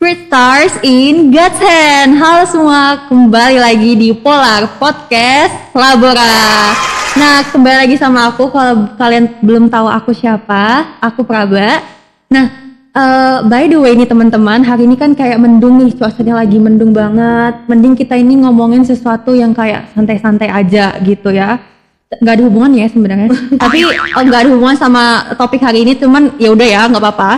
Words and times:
Great 0.00 0.32
Stars 0.32 0.72
in 0.80 1.28
God's 1.28 1.60
Hand. 1.60 2.16
Halo 2.16 2.48
semua, 2.48 3.04
kembali 3.04 3.60
lagi 3.60 3.92
di 4.00 4.16
Polar 4.16 4.80
Podcast 4.80 5.52
Labora. 5.76 6.72
Nah, 7.20 7.44
kembali 7.44 7.84
lagi 7.84 8.00
sama 8.00 8.32
aku. 8.32 8.48
Kalau 8.48 8.96
kalian 8.96 9.28
belum 9.44 9.68
tahu 9.68 9.92
aku 9.92 10.16
siapa, 10.16 10.96
aku 11.04 11.20
Praba. 11.20 11.84
Nah, 12.32 12.48
uh, 12.96 13.44
by 13.44 13.68
the 13.68 13.76
way 13.76 13.92
nih 13.92 14.08
teman-teman, 14.08 14.64
hari 14.64 14.88
ini 14.88 14.96
kan 14.96 15.12
kayak 15.12 15.36
mendung 15.36 15.84
nih, 15.84 15.92
cuacanya 15.92 16.40
lagi 16.40 16.56
mendung 16.56 16.96
banget. 16.96 17.68
Mending 17.68 17.92
kita 17.92 18.16
ini 18.16 18.40
ngomongin 18.40 18.88
sesuatu 18.88 19.36
yang 19.36 19.52
kayak 19.52 19.92
santai-santai 19.92 20.48
aja 20.48 20.96
gitu 21.04 21.28
ya. 21.28 21.60
Gak 22.08 22.40
ada 22.40 22.48
hubungan 22.48 22.72
ya 22.72 22.88
sebenarnya. 22.88 23.28
Tapi 23.68 23.84
oh, 23.84 24.24
nggak 24.24 24.48
ada 24.48 24.48
hubungan 24.48 24.80
sama 24.80 25.36
topik 25.36 25.60
hari 25.60 25.84
ini, 25.84 25.92
cuman 25.92 26.40
ya 26.40 26.56
udah 26.56 26.64
ya, 26.64 26.88
nggak 26.88 27.04
apa-apa. 27.04 27.30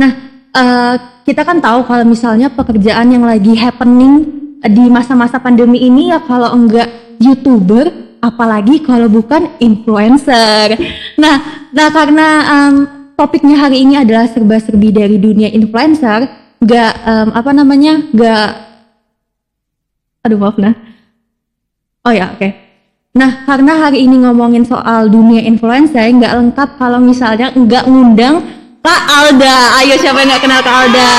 Nah, 0.00 0.35
uh, 0.56 0.94
kita 1.28 1.44
kan 1.44 1.60
tahu 1.60 1.84
kalau 1.84 2.04
misalnya 2.08 2.48
pekerjaan 2.48 3.12
yang 3.12 3.28
lagi 3.28 3.52
happening 3.52 4.24
di 4.64 4.88
masa-masa 4.88 5.36
pandemi 5.36 5.84
ini 5.84 6.10
ya 6.10 6.24
kalau 6.24 6.56
enggak 6.56 6.88
youtuber 7.20 7.92
apalagi 8.24 8.82
kalau 8.82 9.06
bukan 9.06 9.60
influencer. 9.60 10.74
Nah, 11.20 11.68
nah 11.70 11.88
karena 11.92 12.28
um, 12.48 12.74
topiknya 13.14 13.60
hari 13.60 13.84
ini 13.84 14.00
adalah 14.00 14.26
serba-serbi 14.26 14.90
dari 14.90 15.20
dunia 15.20 15.52
influencer, 15.52 16.26
enggak 16.58 16.92
um, 17.04 17.28
apa 17.36 17.50
namanya, 17.52 18.02
enggak 18.10 18.48
aduh 20.26 20.40
maaf 20.42 20.58
nah. 20.58 20.74
Oh 22.02 22.14
ya, 22.14 22.34
oke. 22.34 22.38
Okay. 22.38 22.50
Nah, 23.16 23.48
karena 23.48 23.88
hari 23.88 24.04
ini 24.04 24.20
ngomongin 24.26 24.68
soal 24.68 25.08
dunia 25.08 25.40
influencer, 25.40 26.04
nggak 26.04 26.34
lengkap 26.36 26.68
kalau 26.76 27.00
misalnya 27.00 27.48
nggak 27.54 27.88
ngundang 27.88 28.44
Kak 28.86 29.02
Alda, 29.10 29.82
ayo 29.82 29.98
siapa 29.98 30.22
yang 30.22 30.30
nggak 30.30 30.42
kenal 30.46 30.62
Kak 30.62 30.76
Alda? 30.86 31.10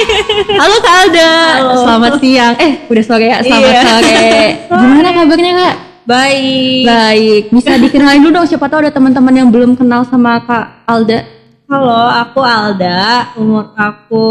Halo 0.60 0.76
Kak 0.84 0.94
Alda, 1.00 1.30
Halo. 1.32 1.72
selamat 1.80 2.12
siang. 2.20 2.54
Eh, 2.60 2.84
udah 2.92 3.04
sore 3.08 3.32
ya, 3.32 3.40
selamat 3.40 3.72
iya. 3.72 3.80
sore. 3.88 4.28
Gimana 4.84 5.08
kabarnya 5.16 5.52
Kak? 5.56 5.74
Baik. 6.04 6.84
Baik, 6.84 7.42
bisa 7.56 7.72
dikenalin 7.80 8.20
dulu 8.20 8.36
dong 8.36 8.44
siapa 8.44 8.68
tahu 8.68 8.84
ada 8.84 8.92
teman-teman 8.92 9.32
yang 9.32 9.48
belum 9.48 9.80
kenal 9.80 10.04
sama 10.04 10.44
Kak 10.44 10.84
Alda. 10.84 11.24
Halo, 11.72 12.04
aku 12.20 12.40
Alda, 12.44 13.32
umur 13.40 13.72
aku 13.72 14.24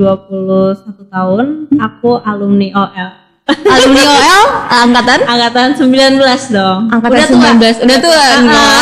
21 0.00 0.80
tahun, 1.12 1.44
aku 1.76 2.24
alumni 2.24 2.72
OL. 2.72 3.10
Alumni 3.52 4.02
OL 4.16 4.44
angkatan? 4.64 5.18
Angkatan 5.28 5.68
19 5.76 6.56
dong. 6.56 6.88
Angkatan 6.88 7.36
udah 7.36 7.52
19. 7.60 7.60
Tua. 7.60 7.84
Udah 7.84 7.98
tua 8.00 8.24
enggak? 8.40 8.72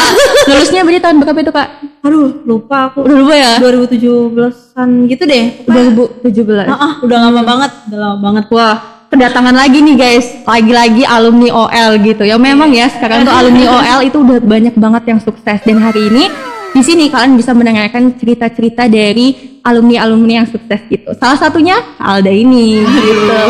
Lulusnya 0.47 0.81
berarti 0.87 1.03
tahun 1.03 1.17
berapa 1.27 1.41
itu, 1.43 1.51
Kak? 1.59 1.88
Aduh, 2.05 2.43
lupa 2.47 2.91
aku. 2.91 3.05
Udah 3.05 3.17
lupa 3.19 3.35
ya? 3.35 3.53
2017-an 3.59 4.89
gitu 5.11 5.23
deh. 5.27 5.45
2017. 5.67 6.71
Ah, 6.71 7.03
udah 7.03 7.19
lama 7.29 7.41
banget, 7.43 7.71
udah 7.91 7.99
lama 7.99 8.19
banget. 8.23 8.45
Wah, 8.55 8.77
kedatangan 9.09 9.57
lagi 9.57 9.81
nih 9.81 9.97
guys 9.97 10.27
lagi-lagi 10.45 11.03
alumni 11.09 11.49
OL 11.49 11.97
gitu 12.05 12.29
ya 12.29 12.37
memang 12.37 12.69
ya 12.77 12.93
sekarang 12.93 13.25
tuh 13.25 13.33
alumni 13.33 13.81
OL 13.81 14.05
itu 14.05 14.21
udah 14.21 14.37
banyak 14.45 14.77
banget 14.77 15.03
yang 15.09 15.21
sukses 15.25 15.65
dan 15.65 15.81
hari 15.81 16.13
ini 16.13 16.29
di 16.77 16.85
sini 16.85 17.09
kalian 17.09 17.33
bisa 17.41 17.57
mendengarkan 17.57 18.13
cerita-cerita 18.21 18.85
dari 18.85 19.57
alumni-alumni 19.65 20.45
yang 20.45 20.49
sukses 20.53 20.85
gitu 20.93 21.09
salah 21.17 21.41
satunya 21.41 21.81
Alda 21.97 22.29
ini 22.29 22.85
gitu 22.85 23.43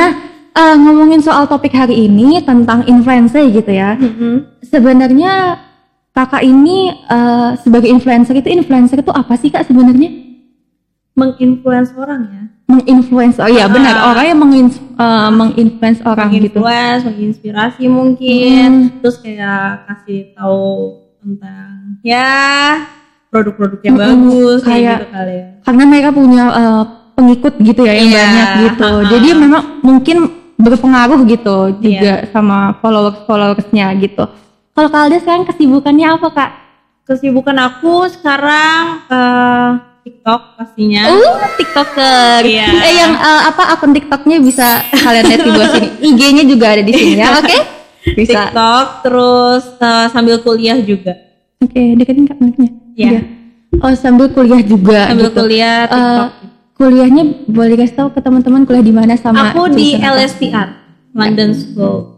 nah 0.00 0.26
uh, 0.56 0.74
ngomongin 0.80 1.20
soal 1.20 1.44
topik 1.44 1.76
hari 1.76 2.08
ini 2.08 2.40
tentang 2.40 2.88
influencer 2.88 3.44
gitu 3.52 3.68
ya. 3.68 3.94
Mm-hmm. 4.00 4.34
Sebenarnya 4.64 5.32
kakak 6.16 6.40
ini 6.48 6.96
uh, 7.12 7.52
sebagai 7.60 7.92
influencer 7.92 8.40
itu 8.40 8.48
influencer 8.48 9.04
itu 9.04 9.12
apa 9.12 9.36
sih 9.36 9.52
kak 9.52 9.68
sebenarnya? 9.68 10.08
Menginfluence 11.12 11.92
orang 11.92 12.20
ya. 12.32 12.42
Menginfluence, 12.66 13.36
oh 13.38 13.46
iya 13.46 13.68
uh, 13.68 13.70
benar 13.70 13.94
orang 14.10 14.24
yang 14.26 14.38
mengin, 14.42 14.66
uh, 14.96 15.28
menginfluence 15.30 16.00
orang 16.02 16.32
gitu. 16.32 16.58
Menginfluence, 16.58 17.02
menginspirasi 17.04 17.84
mungkin, 17.86 18.70
hmm. 18.90 19.04
terus 19.04 19.20
kayak 19.20 19.86
kasih 19.86 20.34
tahu 20.34 20.64
tentang 21.22 22.00
ya 22.00 22.34
produk-produk 23.30 23.80
yang 23.86 23.96
hmm, 23.98 24.02
bagus 24.02 24.60
kayak, 24.64 24.72
kayak 24.72 24.98
gitu 24.98 25.06
kali 25.12 25.34
ya. 25.36 25.46
Karena 25.62 25.82
mereka 25.84 26.08
punya 26.10 26.44
uh, 26.50 26.82
pengikut 27.12 27.54
gitu 27.60 27.80
ya 27.84 27.92
yang 27.92 28.08
yeah. 28.08 28.16
banyak 28.16 28.48
gitu. 28.64 28.88
Uh-huh. 28.88 29.08
Jadi 29.12 29.28
memang 29.36 29.62
mungkin 29.84 30.16
berpengaruh 30.56 31.20
gitu 31.28 31.56
juga 31.84 32.24
yeah. 32.24 32.28
sama 32.32 32.80
followers 32.80 33.20
followersnya 33.28 33.92
gitu. 34.00 34.24
Kalau 34.76 34.92
Kalda 34.92 35.16
sekarang 35.24 35.48
kesibukannya 35.48 36.06
apa 36.20 36.28
kak? 36.36 36.50
Kesibukan 37.08 37.56
aku 37.56 38.12
sekarang 38.12 39.08
uh, 39.08 39.80
TikTok 40.04 40.60
pastinya. 40.60 41.16
Uh, 41.16 41.48
TikToker. 41.56 42.44
Iya. 42.44 42.68
Eh 42.84 42.94
yang 43.00 43.16
uh, 43.16 43.48
apa 43.48 43.72
akun 43.72 43.96
TikToknya 43.96 44.36
bisa 44.36 44.84
kalian 44.92 45.24
lihat 45.32 45.40
di 45.40 45.50
bawah 45.56 45.68
sini. 45.72 45.88
IG-nya 46.12 46.44
juga 46.44 46.66
ada 46.76 46.82
di 46.84 46.92
sini 46.92 47.16
ya, 47.16 47.40
oke? 47.40 47.48
Okay? 47.48 47.60
Bisa. 48.20 48.52
TikTok 48.52 48.86
terus 49.00 49.64
uh, 49.80 50.06
sambil 50.12 50.44
kuliah 50.44 50.76
juga. 50.84 51.16
Oke, 51.64 51.72
okay, 51.72 51.86
deketin 51.96 52.28
kak 52.28 52.36
mic 52.44 52.60
Iya. 52.60 52.68
Yeah. 53.00 53.22
Oh 53.80 53.96
sambil 53.96 54.28
kuliah 54.28 54.60
juga. 54.60 55.08
Sambil 55.08 55.32
gitu. 55.32 55.40
kuliah 55.40 55.88
TikTok. 55.88 56.04
Uh, 56.04 56.54
kuliahnya 56.76 57.22
boleh 57.48 57.74
kasih 57.80 57.96
tahu 57.96 58.08
ke 58.12 58.20
teman-teman 58.20 58.68
kuliah 58.68 58.84
di 58.84 58.92
mana 58.92 59.16
sama 59.16 59.56
aku 59.56 59.72
di 59.72 59.96
LSPR 59.96 60.68
London 61.16 61.56
School 61.56 62.12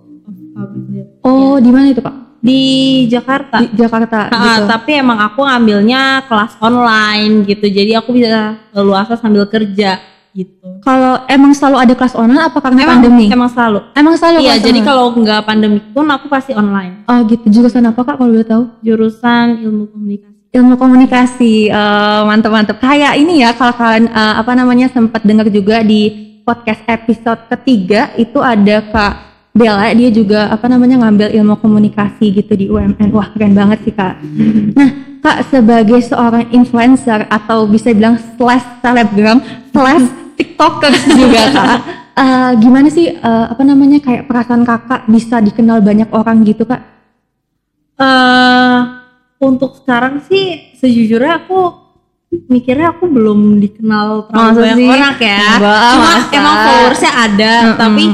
oh 1.22 1.56
di 1.62 1.70
mana 1.70 1.94
itu 1.94 2.02
pak 2.02 2.27
di 2.38 2.62
Jakarta. 3.10 3.62
Di 3.62 3.74
Jakarta 3.74 4.30
nah, 4.30 4.62
gitu. 4.62 4.70
tapi 4.70 4.90
emang 4.98 5.18
aku 5.18 5.42
ngambilnya 5.42 6.26
kelas 6.30 6.54
online 6.62 7.42
gitu. 7.46 7.66
Jadi 7.66 7.92
aku 7.98 8.14
bisa 8.14 8.58
leluasa 8.70 9.18
sambil 9.18 9.46
kerja 9.50 9.98
gitu. 10.36 10.78
Kalau 10.86 11.26
emang 11.26 11.50
selalu 11.50 11.76
ada 11.82 11.94
kelas 11.98 12.14
online 12.14 12.42
apa 12.46 12.58
karena 12.62 12.80
emang, 12.86 12.94
pandemi? 13.02 13.26
emang 13.26 13.50
selalu. 13.50 13.78
Emang 13.98 14.14
selalu 14.14 14.38
iya 14.46 14.54
jadi 14.62 14.80
kalau 14.86 15.10
nggak 15.18 15.42
pandemi 15.42 15.82
pun 15.82 16.06
aku 16.06 16.30
pasti 16.30 16.54
online. 16.54 17.02
Oh 17.10 17.18
gitu. 17.26 17.44
Jurusan 17.50 17.90
apa 17.90 18.00
kak 18.06 18.14
kalau 18.16 18.30
boleh 18.30 18.46
tahu? 18.46 18.64
Jurusan 18.86 19.58
ilmu 19.58 19.90
komunikasi. 19.90 20.36
Ilmu 20.54 20.74
komunikasi. 20.78 21.54
Uh, 21.74 22.22
mantep-mantep 22.30 22.78
kayak 22.78 23.18
ini 23.18 23.42
ya 23.42 23.50
kalau 23.58 23.74
kalian 23.74 24.06
uh, 24.14 24.38
apa 24.38 24.52
namanya 24.54 24.86
sempat 24.88 25.26
dengar 25.26 25.50
juga 25.50 25.82
di 25.82 26.28
podcast 26.46 26.80
episode 26.88 27.44
ketiga 27.52 28.08
itu 28.16 28.40
ada 28.40 28.80
kak 28.88 29.27
Bella 29.58 29.90
dia 29.90 30.10
juga 30.14 30.46
apa 30.46 30.70
namanya 30.70 31.02
ngambil 31.02 31.34
ilmu 31.34 31.58
komunikasi 31.58 32.30
gitu 32.30 32.54
di 32.54 32.70
UMN 32.70 33.10
wah 33.10 33.28
keren 33.34 33.58
banget 33.58 33.82
sih 33.82 33.94
kak 33.94 34.22
nah 34.78 34.88
kak 35.18 35.38
sebagai 35.50 35.98
seorang 36.06 36.46
influencer 36.54 37.26
atau 37.26 37.66
bisa 37.66 37.90
bilang 37.90 38.14
slash 38.38 38.62
selebgram 38.78 39.42
slash 39.74 40.06
tiktoker 40.38 40.94
juga 41.10 41.42
kak 41.50 41.78
uh, 42.14 42.50
gimana 42.62 42.86
sih 42.86 43.10
uh, 43.10 43.50
apa 43.50 43.62
namanya 43.66 43.98
kayak 43.98 44.30
perasaan 44.30 44.62
kakak 44.62 45.10
bisa 45.10 45.42
dikenal 45.42 45.82
banyak 45.82 46.06
orang 46.14 46.46
gitu 46.46 46.62
kak 46.62 46.80
uh, 47.98 49.02
untuk 49.42 49.82
sekarang 49.82 50.22
sih 50.22 50.70
sejujurnya 50.78 51.42
aku 51.42 51.88
mikirnya 52.28 52.92
aku 52.92 53.08
belum 53.08 53.56
dikenal 53.58 54.28
terlalu 54.28 54.60
banyak 54.60 54.88
orang 54.92 55.16
ya. 55.16 55.40
Cuma 55.56 55.72
masa. 55.96 56.32
emang 56.36 56.56
followersnya 56.60 57.12
ada, 57.16 57.52
mm 57.52 57.64
-mm. 57.64 57.78
tapi 57.80 58.04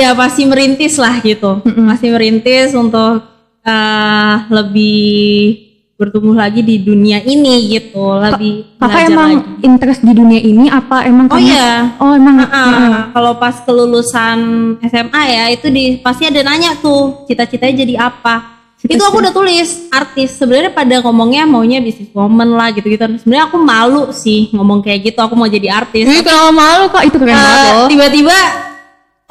ya 0.00 0.16
pasti 0.16 0.48
merintis 0.48 0.96
lah 0.96 1.20
gitu. 1.20 1.60
Mm 1.60 1.72
-mm. 1.72 1.84
Masih 1.92 2.08
merintis 2.14 2.72
untuk 2.72 3.20
uh, 3.66 4.34
lebih 4.48 5.68
bertumbuh 6.00 6.34
lagi 6.34 6.66
di 6.66 6.82
dunia 6.82 7.22
ini 7.22 7.78
gitu, 7.78 8.18
lebih 8.18 8.74
Kakak 8.74 9.06
emang 9.06 9.30
lagi. 9.38 9.62
interest 9.62 10.00
di 10.02 10.10
dunia 10.10 10.40
ini 10.42 10.66
apa 10.66 11.06
emang 11.06 11.30
Oh 11.30 11.38
iya. 11.38 11.94
Oh 12.02 12.18
emang. 12.18 12.42
Uh 12.42 12.46
-uh. 12.48 12.66
Uh. 12.66 12.94
Kalau 13.14 13.32
pas 13.38 13.56
kelulusan 13.62 14.38
SMA 14.82 15.22
ya 15.30 15.44
itu 15.54 15.70
di 15.70 16.02
pasti 16.02 16.26
ada 16.26 16.42
nanya 16.42 16.74
tuh 16.74 17.22
cita-citanya 17.30 17.86
jadi 17.86 17.94
apa 18.02 18.52
itu 18.82 18.98
aku 18.98 19.22
udah 19.22 19.30
tulis 19.30 19.86
artis 19.94 20.34
sebenarnya 20.34 20.74
pada 20.74 20.98
ngomongnya 21.06 21.46
maunya 21.46 21.78
bisnis 21.78 22.10
woman 22.10 22.50
lah 22.50 22.74
gitu 22.74 22.90
gitu 22.90 23.06
sebenarnya 23.22 23.46
aku 23.46 23.58
malu 23.62 24.10
sih 24.10 24.50
ngomong 24.50 24.82
kayak 24.82 25.14
gitu 25.14 25.22
aku 25.22 25.38
mau 25.38 25.46
jadi 25.46 25.70
artis 25.70 26.02
kalau 26.26 26.50
malu 26.50 26.90
kok 26.90 27.06
itu 27.06 27.14
keren 27.14 27.38
uh, 27.38 27.38
banget 27.38 27.62
loh 27.62 27.86
tiba-tiba 27.86 28.38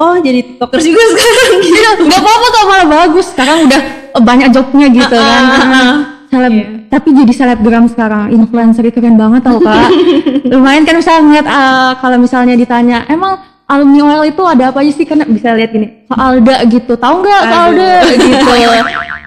oh 0.02 0.16
jadi 0.18 0.40
tiktoker 0.42 0.78
juga 0.82 1.02
sekarang. 1.14 1.50
Gitu. 1.62 2.02
nggak 2.10 2.20
apa-apa 2.20 2.46
kok 2.50 2.64
malah 2.66 2.88
bagus. 2.90 3.26
Sekarang 3.30 3.58
udah 3.70 3.82
banyak 4.18 4.48
jobnya 4.50 4.86
gitu 4.90 5.14
uh, 5.14 5.22
kan. 5.22 5.44
uh, 5.46 5.62
uh, 5.62 5.94
Seleb, 6.32 6.52
yeah. 6.56 6.88
tapi 6.88 7.08
jadi 7.12 7.32
selebgram 7.36 7.84
sekarang. 7.92 8.32
Influencer 8.32 8.88
itu 8.88 9.04
keren 9.04 9.20
banget 9.20 9.44
tau 9.44 9.60
kak. 9.60 9.92
Lumayan 10.52 10.88
kan 10.88 10.96
misalnya 10.96 11.22
ngeliat 11.28 11.46
uh, 11.46 11.92
kalau 12.00 12.16
misalnya 12.16 12.56
ditanya 12.56 13.04
emang 13.12 13.36
alumni 13.68 14.00
oil 14.16 14.32
itu 14.32 14.40
ada 14.40 14.72
apa 14.72 14.80
aja 14.80 14.92
sih? 14.96 15.04
Kan 15.04 15.20
bisa 15.28 15.52
lihat 15.52 15.76
gini 15.76 16.08
Alda 16.08 16.64
gitu. 16.72 16.96
Tahu 16.96 17.14
nggak 17.20 17.42
Alda 17.52 17.92
gitu. 18.16 18.52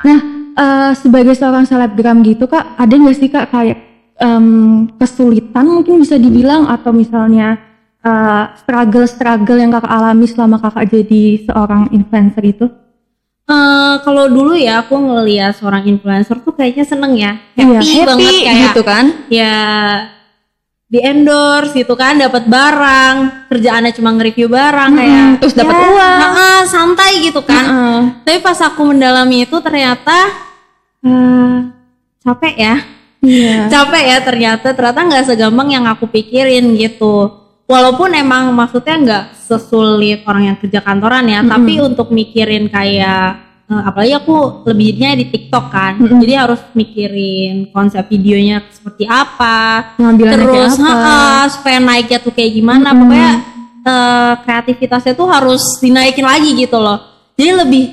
Nah, 0.01 0.17
uh, 0.57 0.91
sebagai 0.97 1.37
seorang 1.37 1.69
selebgram 1.69 2.25
gitu 2.25 2.49
kak, 2.49 2.73
ada 2.73 2.93
nggak 2.97 3.17
sih 3.21 3.29
kak 3.29 3.53
kayak 3.53 3.77
um, 4.17 4.89
kesulitan 4.97 5.65
mungkin 5.69 6.01
bisa 6.01 6.17
dibilang? 6.17 6.65
Atau 6.65 6.89
misalnya 6.89 7.74
uh, 8.05 8.53
struggle-struggle 8.61 9.57
yang 9.57 9.73
kakak 9.73 9.89
alami 9.91 10.25
selama 10.29 10.61
kakak 10.61 10.93
jadi 10.93 11.41
seorang 11.49 11.89
influencer 11.91 12.43
itu? 12.45 12.65
Uh, 13.45 14.01
kalau 14.01 14.25
dulu 14.25 14.57
ya 14.57 14.81
aku 14.81 14.97
ngeliat 14.97 15.53
seorang 15.57 15.85
influencer 15.85 16.41
tuh 16.41 16.53
kayaknya 16.53 16.85
seneng 16.85 17.13
ya. 17.17 17.37
Happy, 17.53 17.65
iya, 17.65 17.79
happy 17.81 18.01
banget 18.05 18.33
kayak 18.41 18.57
gitu 18.69 18.81
kan? 18.81 19.05
Ya 19.29 19.57
di 20.85 21.01
endorse 21.01 21.73
gitu 21.77 21.93
kan 21.93 22.17
dapat 22.17 22.49
barang. 22.49 23.15
Kerjaannya 23.53 23.91
cuma 23.93 24.17
nge-review 24.17 24.49
barang 24.49 24.89
hmm, 24.93 24.97
kayak 24.97 25.25
terus 25.41 25.53
dapat 25.57 25.75
ya, 25.77 25.85
uang. 25.93 26.19
uh, 26.21 26.63
santai 26.65 27.11
gitu 27.21 27.41
kan. 27.45 27.63
Uh, 27.69 28.01
tapi 28.25 28.37
pas 28.41 28.57
aku 28.65 28.81
mendalami 28.81 29.45
itu 29.45 29.57
ternyata 29.61 30.17
uh, 31.05 31.69
capek 32.25 32.55
ya. 32.57 32.75
Yeah. 33.21 33.69
capek 33.73 34.03
ya 34.09 34.17
ternyata 34.25 34.67
ternyata 34.73 35.05
nggak 35.05 35.25
segampang 35.29 35.69
yang 35.69 35.85
aku 35.85 36.09
pikirin 36.09 36.73
gitu 36.81 37.44
walaupun 37.65 38.13
emang 38.13 38.53
maksudnya 38.53 38.95
nggak 38.97 39.25
sesulit 39.37 40.21
orang 40.25 40.53
yang 40.53 40.57
kerja 40.57 40.79
kantoran 40.81 41.25
ya 41.25 41.41
mm 41.41 41.45
-hmm. 41.45 41.53
tapi 41.53 41.73
untuk 41.81 42.07
mikirin 42.13 42.69
kayak 42.69 43.45
uh, 43.69 43.83
apalagi 43.85 44.13
aku 44.17 44.65
lebihnya 44.69 45.17
di 45.17 45.25
TikTok 45.29 45.65
kan, 45.73 45.93
mm-hmm. 45.97 46.19
jadi 46.21 46.33
harus 46.45 46.61
mikirin 46.77 47.69
konsep 47.73 48.05
videonya 48.09 48.61
seperti 48.69 49.09
apa, 49.09 49.93
terus 49.97 50.45
kayak 50.49 50.69
apa. 50.77 51.17
Supaya 51.49 51.77
naiknya 51.81 52.19
tuh 52.21 52.33
kayak 52.33 52.51
gimana, 52.53 52.93
mm-hmm. 52.93 53.01
pokoknya 53.01 53.31
uh, 53.85 54.33
kreativitasnya 54.45 55.13
tuh 55.17 55.27
harus 55.29 55.63
dinaikin 55.81 56.25
lagi 56.25 56.49
gitu 56.53 56.77
loh. 56.77 56.99
Jadi 57.35 57.51
lebih 57.51 57.85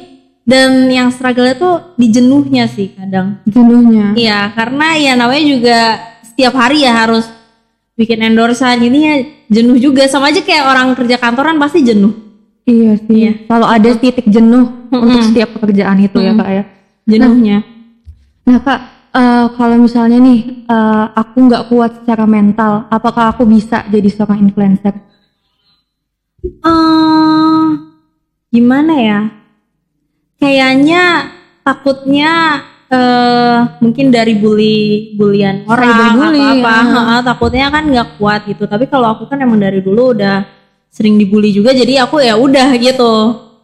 dan 0.43 0.91
yang 0.91 1.15
struggle 1.15 1.47
tuh 1.55 1.75
di 1.95 2.11
jenuhnya 2.11 2.67
sih 2.67 2.95
kadang. 2.95 3.43
Jenuhnya. 3.47 4.15
Iya, 4.19 4.51
karena 4.55 4.99
ya 4.99 5.13
namanya 5.15 5.45
juga 5.47 5.81
setiap 6.27 6.55
hari 6.59 6.83
ya 6.83 7.07
harus 7.07 7.27
bikin 8.03 8.19
endorsean 8.19 8.83
ini 8.83 8.99
ya 9.07 9.15
jenuh 9.47 9.79
juga 9.79 10.11
sama 10.11 10.35
aja 10.35 10.43
kayak 10.43 10.67
orang 10.67 10.99
kerja 10.99 11.23
kantoran 11.23 11.63
pasti 11.63 11.87
jenuh 11.87 12.33
Iya 12.63 12.93
sih. 12.95 13.27
Iya. 13.27 13.33
Kalau 13.51 13.67
ada 13.67 13.91
titik 13.99 14.27
jenuh 14.31 14.67
hmm. 14.91 15.03
untuk 15.03 15.21
setiap 15.27 15.49
pekerjaan 15.59 15.99
itu 15.99 16.19
hmm. 16.19 16.27
ya 16.27 16.33
kak 16.39 16.51
ya. 16.51 16.65
Jenuhnya. 17.03 17.59
Nah, 18.47 18.51
nah 18.55 18.59
kak, 18.63 18.81
uh, 19.11 19.47
kalau 19.59 19.77
misalnya 19.83 20.19
nih 20.23 20.63
uh, 20.71 21.11
aku 21.11 21.37
nggak 21.51 21.67
kuat 21.67 21.91
secara 22.03 22.25
mental, 22.31 22.87
apakah 22.87 23.35
aku 23.35 23.43
bisa 23.43 23.83
jadi 23.91 24.07
seorang 24.07 24.47
influencer? 24.47 24.95
Uh, 26.63 27.83
gimana 28.55 28.95
ya? 28.95 29.21
Kayaknya 30.39 31.35
takutnya 31.67 32.63
uh, 32.93 33.81
mungkin 33.81 34.13
dari 34.13 34.37
bully 34.37 35.17
bulian 35.17 35.65
orang 35.65 36.21
bully, 36.21 36.39
atau 36.39 36.61
apa, 36.61 36.75
ya. 36.85 37.17
takutnya 37.25 37.67
kan 37.73 37.85
nggak 37.89 38.09
kuat 38.21 38.45
gitu. 38.45 38.69
Tapi 38.69 38.85
kalau 38.93 39.17
aku 39.17 39.27
kan 39.27 39.41
emang 39.41 39.59
dari 39.59 39.81
dulu 39.81 40.13
udah 40.13 40.63
sering 40.93 41.17
dibully 41.17 41.57
juga 41.57 41.73
jadi 41.73 42.05
aku 42.05 42.21
ya 42.21 42.37
udah 42.37 42.69
gitu 42.77 43.13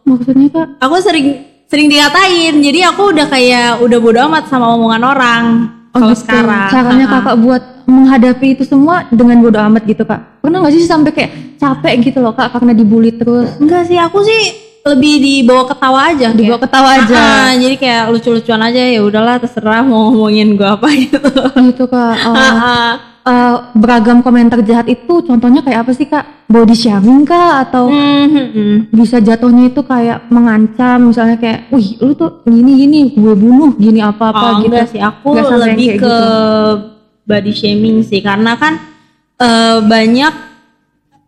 maksudnya 0.01 0.49
kak 0.49 0.67
aku 0.81 0.95
sering 0.97 1.27
sering 1.69 1.85
dikatain 1.85 2.57
jadi 2.57 2.89
aku 2.89 3.13
udah 3.13 3.29
kayak 3.29 3.77
udah 3.85 3.97
bodo 4.01 4.19
amat 4.25 4.49
sama 4.49 4.73
omongan 4.73 5.03
orang 5.05 5.43
oh, 5.93 6.01
kalau 6.01 6.17
gitu. 6.17 6.25
sekarang 6.25 6.69
caranya 6.73 7.05
uh 7.05 7.09
-huh. 7.13 7.21
kakak 7.21 7.37
buat 7.45 7.63
menghadapi 7.85 8.47
itu 8.57 8.63
semua 8.65 9.05
dengan 9.13 9.37
bodo 9.45 9.61
amat 9.61 9.85
gitu 9.85 10.01
kak 10.09 10.41
pernah 10.41 10.57
nggak 10.65 10.73
sih 10.73 10.89
sampai 10.89 11.11
kayak 11.13 11.31
capek 11.61 11.93
gitu 12.09 12.17
loh 12.17 12.33
kak 12.33 12.49
karena 12.49 12.73
dibully 12.73 13.13
terus 13.13 13.61
enggak 13.61 13.85
sih 13.85 14.01
aku 14.01 14.25
sih 14.25 14.68
lebih 14.79 15.15
dibawa 15.19 15.63
ketawa 15.67 15.99
aja 16.11 16.27
dibawa 16.31 16.57
kayak, 16.57 16.71
ketawa 16.71 16.89
aja. 16.95 17.19
Uh, 17.19 17.51
jadi 17.59 17.75
kayak 17.75 18.03
lucu-lucuan 18.15 18.61
aja 18.63 18.81
ya 18.81 19.01
udahlah 19.03 19.35
terserah 19.37 19.83
mau 19.83 20.09
ngomongin 20.09 20.55
gue 20.55 20.67
apa 20.67 20.87
gitu. 20.95 21.19
Gitu 21.69 21.83
kak. 21.85 22.15
Uh, 22.23 22.31
uh, 22.31 22.91
uh 23.27 23.55
beragam 23.75 24.23
komentar 24.23 24.63
jahat 24.65 24.87
itu 24.89 25.21
contohnya 25.21 25.61
kayak 25.61 25.85
apa 25.85 25.91
sih 25.91 26.07
kak? 26.07 26.47
Body 26.49 26.73
shaming 26.73 27.29
kah 27.29 27.61
atau 27.61 27.93
mm-hmm. 27.93 28.89
bisa 28.89 29.21
jatuhnya 29.21 29.69
itu 29.69 29.85
kayak 29.85 30.25
mengancam 30.33 31.13
misalnya 31.13 31.37
kayak 31.37 31.69
wih 31.69 31.93
lu 32.01 32.17
tuh 32.17 32.41
gini 32.49 32.73
gini 32.85 32.99
gue 33.13 33.35
bunuh 33.37 33.77
gini 33.77 34.01
apa 34.01 34.33
apa 34.33 34.57
oh, 34.57 34.65
gitu. 34.65 34.97
sih 34.97 34.97
aku 34.97 35.37
lebih 35.37 36.01
ke 36.01 36.09
gitu. 36.09 36.17
body 37.29 37.53
shaming 37.53 38.01
sih 38.01 38.25
karena 38.25 38.57
kan 38.57 38.81
uh, 39.37 39.77
banyak 39.85 40.48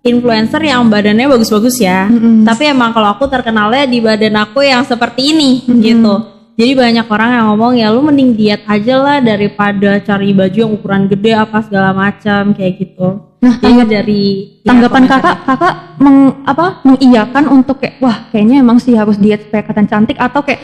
influencer 0.01 0.61
yang 0.65 0.89
badannya 0.89 1.29
bagus-bagus 1.29 1.77
ya 1.81 2.09
mm-hmm. 2.09 2.45
tapi 2.45 2.69
emang 2.69 2.91
kalau 2.91 3.13
aku 3.13 3.29
terkenalnya 3.29 3.85
di 3.85 4.01
badan 4.01 4.35
aku 4.41 4.65
yang 4.65 4.81
seperti 4.81 5.33
ini 5.33 5.65
mm-hmm. 5.65 5.81
gitu 5.81 6.15
jadi 6.61 6.77
banyak 6.77 7.07
orang 7.09 7.29
yang 7.33 7.45
ngomong 7.49 7.73
ya 7.79 7.87
lu 7.89 8.05
mending 8.05 8.37
diet 8.37 8.61
aja 8.69 8.95
lah 9.01 9.17
daripada 9.17 9.97
cari 10.03 10.29
baju 10.29 10.57
yang 10.61 10.71
ukuran 10.77 11.09
gede 11.09 11.31
apa 11.33 11.57
segala 11.65 11.89
macam 11.89 12.53
kayak 12.53 12.73
gitu. 12.77 13.23
Nah, 13.41 13.57
tanggap, 13.57 13.89
dari 13.89 14.61
tanggapan 14.61 15.01
ya, 15.01 15.09
kakak, 15.09 15.37
kakak 15.49 15.75
meng, 15.97 16.45
apa 16.45 16.65
mengiyakan 16.85 17.43
untuk 17.49 17.81
kayak 17.81 17.97
wah 17.97 18.29
kayaknya 18.29 18.61
emang 18.61 18.77
sih 18.77 18.93
harus 18.93 19.17
diet 19.17 19.41
supaya 19.41 19.65
kelihatan 19.65 19.89
cantik 19.89 20.17
atau 20.21 20.45
kayak 20.45 20.61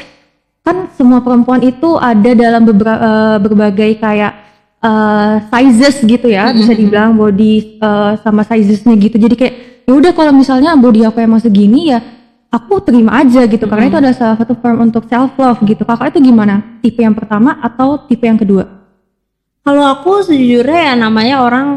kan 0.61 0.85
semua 0.93 1.23
perempuan 1.25 1.65
itu 1.65 1.97
ada 1.97 2.29
dalam 2.37 2.61
beberapa, 2.67 3.01
eh, 3.01 3.37
berbagai 3.41 3.91
kayak 3.97 4.33
uh, 4.83 5.41
sizes 5.49 6.03
gitu 6.03 6.27
ya, 6.29 6.49
mm-hmm. 6.49 6.59
bisa 6.61 6.71
dibilang 6.75 7.11
body 7.17 7.81
uh, 7.81 8.17
sama 8.21 8.45
sizesnya 8.45 8.93
gitu. 8.97 9.17
Jadi 9.17 9.35
kayak 9.37 9.55
ya 9.87 9.93
udah 9.95 10.11
kalau 10.11 10.35
misalnya 10.35 10.75
body 10.75 11.07
aku 11.07 11.23
emang 11.23 11.39
segini 11.39 11.95
ya 11.95 11.99
aku 12.51 12.79
terima 12.83 13.19
aja 13.23 13.43
gitu 13.43 13.63
hmm. 13.67 13.71
karena 13.71 13.85
itu 13.87 13.97
adalah 13.99 14.17
salah 14.17 14.37
satu 14.39 14.53
form 14.59 14.87
untuk 14.87 15.03
self 15.07 15.35
love 15.35 15.59
gitu 15.67 15.83
kakak 15.83 16.15
itu 16.15 16.31
gimana 16.31 16.79
tipe 16.79 16.99
yang 17.03 17.15
pertama 17.15 17.59
atau 17.59 17.99
tipe 18.07 18.23
yang 18.23 18.39
kedua 18.39 18.67
kalau 19.67 19.83
aku 19.83 20.23
sejujurnya 20.23 20.91
ya 20.91 20.95
namanya 20.95 21.43
orang 21.43 21.67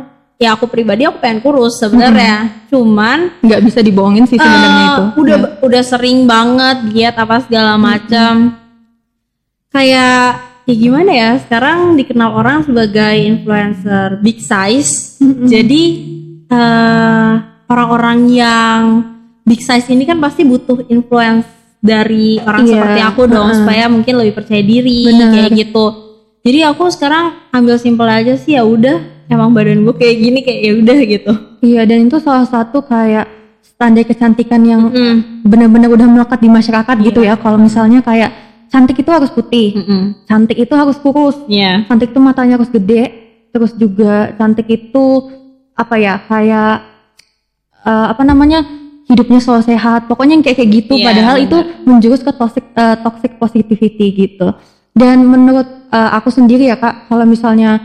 ya 0.41 0.55
aku 0.57 0.71
pribadi 0.71 1.05
aku 1.05 1.19
pengen 1.19 1.43
kurus 1.43 1.83
sebenarnya 1.83 2.47
hmm. 2.47 2.53
cuman 2.71 3.19
nggak 3.43 3.63
bisa 3.67 3.79
dibohongin 3.83 4.25
sih 4.31 4.39
sebenarnya 4.39 4.87
uh, 4.87 4.91
itu 4.91 5.03
udah 5.21 5.39
ya. 5.39 5.49
udah 5.63 5.83
sering 5.83 6.19
banget 6.25 6.77
diet 6.95 7.17
apa 7.19 7.37
segala 7.45 7.75
macam 7.77 8.33
hmm. 8.55 8.59
kayak 9.75 10.50
ya 10.71 10.75
gimana 10.79 11.11
ya 11.11 11.31
sekarang 11.43 11.99
dikenal 11.99 12.31
orang 12.31 12.63
sebagai 12.63 13.15
influencer 13.19 14.23
big 14.23 14.39
size 14.39 15.19
jadi 15.53 15.83
uh, 16.51 17.33
orang-orang 17.71 18.19
yang 18.31 18.81
big 19.47 19.63
size 19.63 19.87
ini 19.91 20.07
kan 20.07 20.19
pasti 20.23 20.47
butuh 20.47 20.87
influence 20.87 21.47
dari 21.81 22.37
orang 22.45 22.69
yeah. 22.69 22.73
seperti 22.77 23.01
aku 23.03 23.23
dong 23.27 23.49
uh 23.51 23.57
supaya 23.57 23.89
mungkin 23.89 24.15
lebih 24.21 24.37
percaya 24.37 24.61
diri 24.61 25.09
Bener. 25.09 25.33
kayak 25.33 25.51
gitu. 25.57 25.85
Jadi 26.41 26.59
aku 26.65 26.89
sekarang 26.89 27.53
ambil 27.53 27.77
simpel 27.77 28.09
aja 28.09 28.33
sih 28.37 28.57
ya 28.57 28.65
udah 28.65 29.27
emang 29.29 29.53
badan 29.53 29.85
gue 29.85 29.95
kayak 29.97 30.17
gini 30.17 30.39
kayak 30.41 30.61
ya 30.61 30.73
udah 30.77 30.99
gitu. 31.05 31.33
Iya 31.61 31.81
dan 31.85 32.09
itu 32.09 32.17
salah 32.21 32.49
satu 32.49 32.85
kayak 32.85 33.29
standar 33.61 34.05
kecantikan 34.05 34.61
yang 34.65 34.89
mm. 34.89 35.45
benar-benar 35.45 35.89
udah 35.93 36.09
melekat 36.09 36.41
di 36.41 36.49
masyarakat 36.53 36.97
yeah. 37.01 37.07
gitu 37.13 37.21
ya. 37.25 37.35
Kalau 37.37 37.57
misalnya 37.61 38.01
kayak 38.01 38.50
cantik 38.71 39.03
itu 39.03 39.11
harus 39.11 39.31
putih, 39.35 39.75
mm 39.77 39.85
-mm. 39.85 40.03
cantik 40.31 40.59
itu 40.63 40.75
harus 40.79 40.97
kurus, 41.03 41.37
yeah. 41.51 41.83
cantik 41.91 42.15
itu 42.15 42.21
matanya 42.23 42.57
harus 42.57 42.71
gede, 42.71 43.11
terus 43.51 43.75
juga 43.75 44.31
cantik 44.39 44.71
itu 44.71 45.07
apa 45.75 45.95
ya 45.99 46.23
kayak 46.23 46.75
uh, 47.83 48.07
apa 48.15 48.23
namanya 48.23 48.63
hidupnya 49.11 49.43
selalu 49.43 49.75
sehat 49.75 50.07
pokoknya 50.07 50.39
yang 50.39 50.45
kayak 50.47 50.59
kayak 50.63 50.71
gitu 50.71 50.95
yeah, 50.95 51.07
padahal 51.11 51.37
bener. 51.41 51.47
itu 51.51 51.59
menjurus 51.83 52.21
ke 52.23 52.31
toxic 52.31 52.65
uh, 52.79 52.97
toxic 53.03 53.33
positivity 53.43 54.07
gitu 54.15 54.55
dan 54.95 55.25
menurut 55.27 55.67
uh, 55.91 56.11
aku 56.15 56.31
sendiri 56.31 56.71
ya 56.71 56.79
kak 56.79 57.11
kalau 57.11 57.27
misalnya 57.27 57.81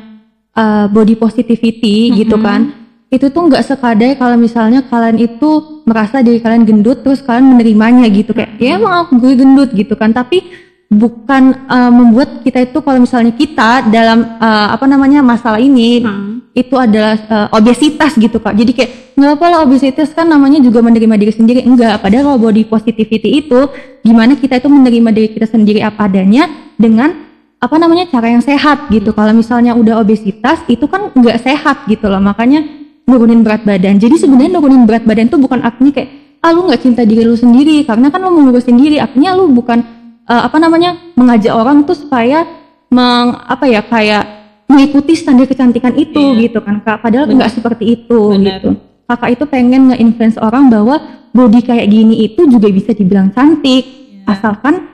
uh, 0.53 0.85
body 0.91 1.17
positivity 1.17 1.97
mm 1.97 2.09
-hmm. 2.13 2.17
gitu 2.21 2.37
kan 2.37 2.61
itu 3.09 3.31
tuh 3.31 3.41
nggak 3.47 3.63
sekadar 3.63 4.11
kalau 4.19 4.35
misalnya 4.35 4.83
kalian 4.85 5.17
itu 5.21 5.81
merasa 5.87 6.19
diri 6.19 6.43
kalian 6.43 6.67
gendut 6.67 7.05
terus 7.05 7.23
kalian 7.23 7.55
menerimanya 7.55 8.05
gitu 8.11 8.35
kayak 8.35 8.59
ya 8.59 8.75
emang 8.75 9.07
aku 9.07 9.21
gue 9.23 9.33
gendut 9.39 9.69
gitu 9.71 9.95
kan 9.95 10.11
tapi 10.11 10.43
bukan 10.89 11.65
uh, 11.65 11.89
membuat 11.89 12.45
kita 12.45 12.61
itu 12.61 12.77
kalau 12.79 13.01
misalnya 13.01 13.33
kita 13.33 13.89
dalam 13.89 14.37
uh, 14.37 14.69
apa 14.73 14.85
namanya 14.85 15.25
masalah 15.25 15.57
ini 15.57 16.05
hmm. 16.05 16.53
itu 16.53 16.75
adalah 16.77 17.17
uh, 17.25 17.47
obesitas 17.57 18.13
gitu 18.15 18.37
kak. 18.37 18.53
Jadi 18.53 18.71
kayak 18.71 18.91
nggak 19.17 19.31
apa 19.39 19.45
lah 19.49 19.59
obesitas 19.65 20.11
kan 20.13 20.29
namanya 20.29 20.61
juga 20.61 20.85
menerima 20.85 21.15
diri 21.17 21.33
sendiri. 21.33 21.59
Enggak 21.65 22.05
padahal 22.05 22.35
kalau 22.35 22.39
body 22.49 22.69
positivity 22.69 23.41
itu 23.41 23.59
gimana 24.05 24.37
kita 24.37 24.61
itu 24.61 24.69
menerima 24.69 25.09
diri 25.09 25.29
kita 25.33 25.47
sendiri 25.49 25.81
apa 25.81 26.05
adanya 26.05 26.45
dengan 26.77 27.25
apa 27.57 27.75
namanya 27.81 28.05
cara 28.11 28.29
yang 28.29 28.43
sehat 28.45 28.85
gitu. 28.93 29.09
Kalau 29.09 29.33
misalnya 29.33 29.73
udah 29.73 29.97
obesitas 30.05 30.61
itu 30.69 30.85
kan 30.85 31.09
nggak 31.17 31.41
sehat 31.41 31.89
gitu 31.89 32.05
loh. 32.05 32.21
Makanya 32.21 32.61
nurunin 33.09 33.41
berat 33.41 33.65
badan. 33.65 33.97
Jadi 33.97 34.21
sebenarnya 34.21 34.61
nurunin 34.61 34.85
berat 34.85 35.01
badan 35.01 35.33
itu 35.33 35.37
bukan 35.41 35.65
artinya 35.65 35.97
kayak 35.97 36.09
ah 36.45 36.53
lu 36.53 36.69
nggak 36.69 36.81
cinta 36.85 37.01
diri 37.01 37.25
lu 37.25 37.33
sendiri. 37.33 37.81
Karena 37.89 38.13
kan 38.13 38.21
lu 38.21 38.29
mau 38.29 38.45
ngurusin 38.45 38.77
diri 38.77 39.01
artinya 39.01 39.33
lu 39.33 39.49
bukan 39.49 39.94
uh, 40.29 40.41
apa 40.45 40.57
namanya 40.57 40.97
mengajak 41.17 41.53
orang 41.53 41.85
tuh 41.85 41.97
supaya 41.97 42.45
meng 42.89 43.33
apa 43.45 43.65
ya 43.65 43.81
kayak 43.85 44.23
mengikuti 44.65 45.13
standar 45.13 45.45
kecantikan 45.45 45.93
itu 45.93 46.17
yeah. 46.33 46.41
gitu 46.49 46.59
kan 46.61 46.81
kak 46.81 47.01
padahal 47.01 47.29
nggak 47.29 47.53
seperti 47.53 48.01
itu 48.01 48.19
Bener. 48.33 48.61
gitu 48.61 48.69
kakak 49.05 49.29
itu 49.37 49.43
pengen 49.45 49.93
nge-influence 49.93 50.37
orang 50.41 50.73
bahwa 50.73 50.97
body 51.29 51.61
kayak 51.61 51.85
gini 51.85 52.25
itu 52.25 52.49
juga 52.49 52.67
bisa 52.73 52.93
dibilang 52.97 53.29
cantik 53.29 53.85
yeah. 53.85 54.33
asalkan 54.33 54.89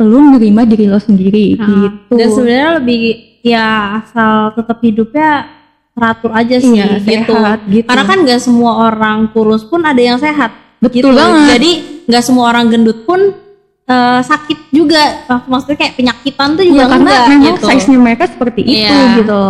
lu 0.00 0.16
menerima 0.16 0.62
diri 0.64 0.86
lo 0.88 0.96
sendiri 0.96 1.58
nah, 1.58 1.66
gitu 1.68 2.14
dan 2.16 2.28
sebenarnya 2.32 2.70
lebih 2.80 3.02
ya 3.44 4.00
asal 4.00 4.56
tetap 4.56 4.78
hidupnya 4.80 5.30
teratur 5.92 6.32
aja 6.32 6.56
sih 6.56 6.80
iya, 6.80 6.96
gitu. 7.02 7.34
Sehat, 7.36 7.60
gitu 7.68 7.84
karena 7.84 8.04
kan 8.08 8.18
nggak 8.24 8.40
semua 8.40 8.72
orang 8.88 9.28
kurus 9.34 9.66
pun 9.68 9.84
ada 9.84 10.00
yang 10.00 10.16
sehat 10.16 10.54
betul 10.80 11.12
gitu. 11.12 11.12
banget 11.12 11.58
jadi 11.58 11.70
nggak 12.08 12.24
semua 12.24 12.44
orang 12.48 12.72
gendut 12.72 13.04
pun 13.04 13.36
uh, 13.90 14.20
sakit 14.22 14.70
juga 14.70 15.26
maksudnya 15.50 15.78
kayak 15.82 15.94
penyakitan 15.98 16.48
tuh 16.54 16.64
juga 16.64 16.86
ya, 16.86 16.92
karena 16.94 17.10
enggak, 17.10 17.26
memang 17.26 17.56
gitu. 17.58 17.66
size 17.66 17.86
nya 17.90 17.98
mereka 17.98 18.24
seperti 18.30 18.60
itu 18.62 18.86
yeah. 18.86 19.18
gitu 19.18 19.42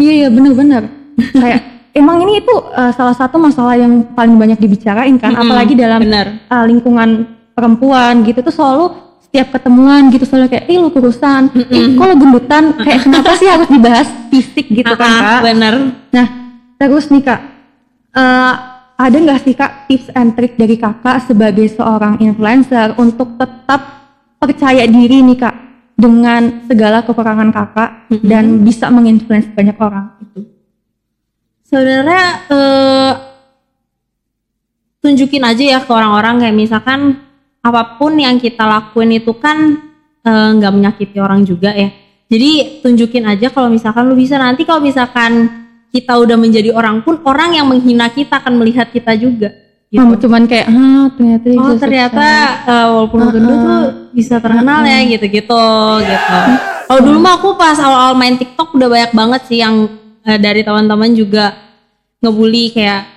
iya 0.00 0.12
iya 0.24 0.28
benar-benar 0.32 0.82
kayak 1.44 1.60
emang 1.96 2.16
ini 2.28 2.44
itu 2.44 2.54
uh, 2.56 2.92
salah 2.92 3.16
satu 3.16 3.40
masalah 3.40 3.74
yang 3.80 4.04
paling 4.12 4.36
banyak 4.36 4.60
dibicarain 4.60 5.16
kan, 5.16 5.32
hmm, 5.32 5.42
apalagi 5.42 5.72
dalam 5.72 6.04
uh, 6.04 6.64
lingkungan 6.68 7.24
perempuan 7.56 8.20
gitu 8.20 8.44
tuh 8.44 8.52
selalu 8.52 8.86
setiap 9.24 9.56
ketemuan 9.56 10.12
gitu 10.12 10.28
selalu 10.28 10.52
kayak, 10.52 10.68
ih 10.68 10.76
lu 10.76 10.92
kurusan, 10.92 11.48
mm 11.50 11.64
-mm. 11.66 11.72
eh, 11.72 11.86
kok 11.96 12.08
gendutan, 12.20 12.64
kayak 12.78 13.00
kenapa 13.08 13.30
sih 13.40 13.48
harus 13.48 13.68
dibahas 13.72 14.08
fisik 14.28 14.68
gitu 14.68 14.92
kan 14.92 15.10
kak? 15.24 15.40
Bener. 15.40 15.74
Nah 16.12 16.26
terus 16.76 17.08
nih 17.08 17.24
kak, 17.24 17.40
uh, 18.12 18.75
ada 18.96 19.16
nggak 19.16 19.40
sih 19.44 19.52
kak 19.52 19.92
tips 19.92 20.08
and 20.16 20.32
trick 20.32 20.56
dari 20.56 20.80
kakak 20.80 21.28
sebagai 21.28 21.68
seorang 21.68 22.16
influencer 22.24 22.96
untuk 22.96 23.36
tetap 23.36 23.80
percaya 24.40 24.88
diri 24.88 25.20
nih 25.20 25.36
kak 25.36 25.56
dengan 25.96 26.64
segala 26.64 27.04
kekurangan 27.04 27.52
kakak 27.52 27.90
mm 28.08 28.16
-hmm. 28.16 28.28
dan 28.28 28.44
bisa 28.64 28.88
menginfluence 28.88 29.48
banyak 29.52 29.76
orang 29.76 30.16
itu? 30.24 30.40
Sebenarnya 31.66 32.24
uh, 32.48 33.12
tunjukin 35.04 35.44
aja 35.44 35.64
ya 35.76 35.78
ke 35.84 35.90
orang-orang 35.92 36.40
kayak 36.40 36.56
misalkan 36.56 37.20
apa 37.60 37.98
pun 38.00 38.16
yang 38.16 38.38
kita 38.38 38.62
lakuin 38.62 39.18
itu 39.18 39.34
kan 39.34 39.74
eh, 40.22 40.48
nggak 40.54 40.70
uh, 40.70 40.76
menyakiti 40.78 41.18
orang 41.18 41.42
juga 41.42 41.74
ya. 41.74 41.90
Jadi 42.30 42.82
tunjukin 42.82 43.26
aja 43.26 43.50
kalau 43.50 43.66
misalkan 43.66 44.06
lu 44.06 44.14
bisa 44.14 44.38
nanti 44.38 44.62
kalau 44.62 44.78
misalkan 44.78 45.65
kita 45.96 46.12
udah 46.20 46.36
menjadi 46.36 46.76
orang 46.76 47.00
pun 47.00 47.16
orang 47.24 47.56
yang 47.56 47.64
menghina 47.64 48.12
kita 48.12 48.36
akan 48.36 48.60
melihat 48.60 48.92
kita 48.92 49.16
juga 49.16 49.48
gitu. 49.88 50.04
Oh, 50.04 50.18
cuman 50.20 50.44
kayak 50.44 50.66
ah 50.68 51.08
ternyata 51.16 51.46
oh 51.56 51.74
ternyata 51.80 52.26
uh, 52.68 52.86
walaupun 52.92 53.20
uh, 53.24 53.30
gendut 53.32 53.56
tuh 53.56 53.82
bisa 54.12 54.34
terkenal 54.36 54.84
uh, 54.84 54.88
ya 54.92 54.98
gitu-gitu 55.16 55.64
gitu. 56.04 56.38
Kalau 56.86 57.00
dulu 57.00 57.18
mah 57.18 57.40
aku 57.40 57.56
pas 57.56 57.80
awal-awal 57.80 58.14
main 58.14 58.36
TikTok 58.36 58.76
udah 58.76 58.88
banyak 58.92 59.12
banget 59.16 59.40
sih 59.48 59.58
yang 59.64 59.88
uh, 60.26 60.38
dari 60.38 60.60
teman-teman 60.60 61.16
juga 61.16 61.56
ngebully 62.20 62.76
kayak 62.76 63.08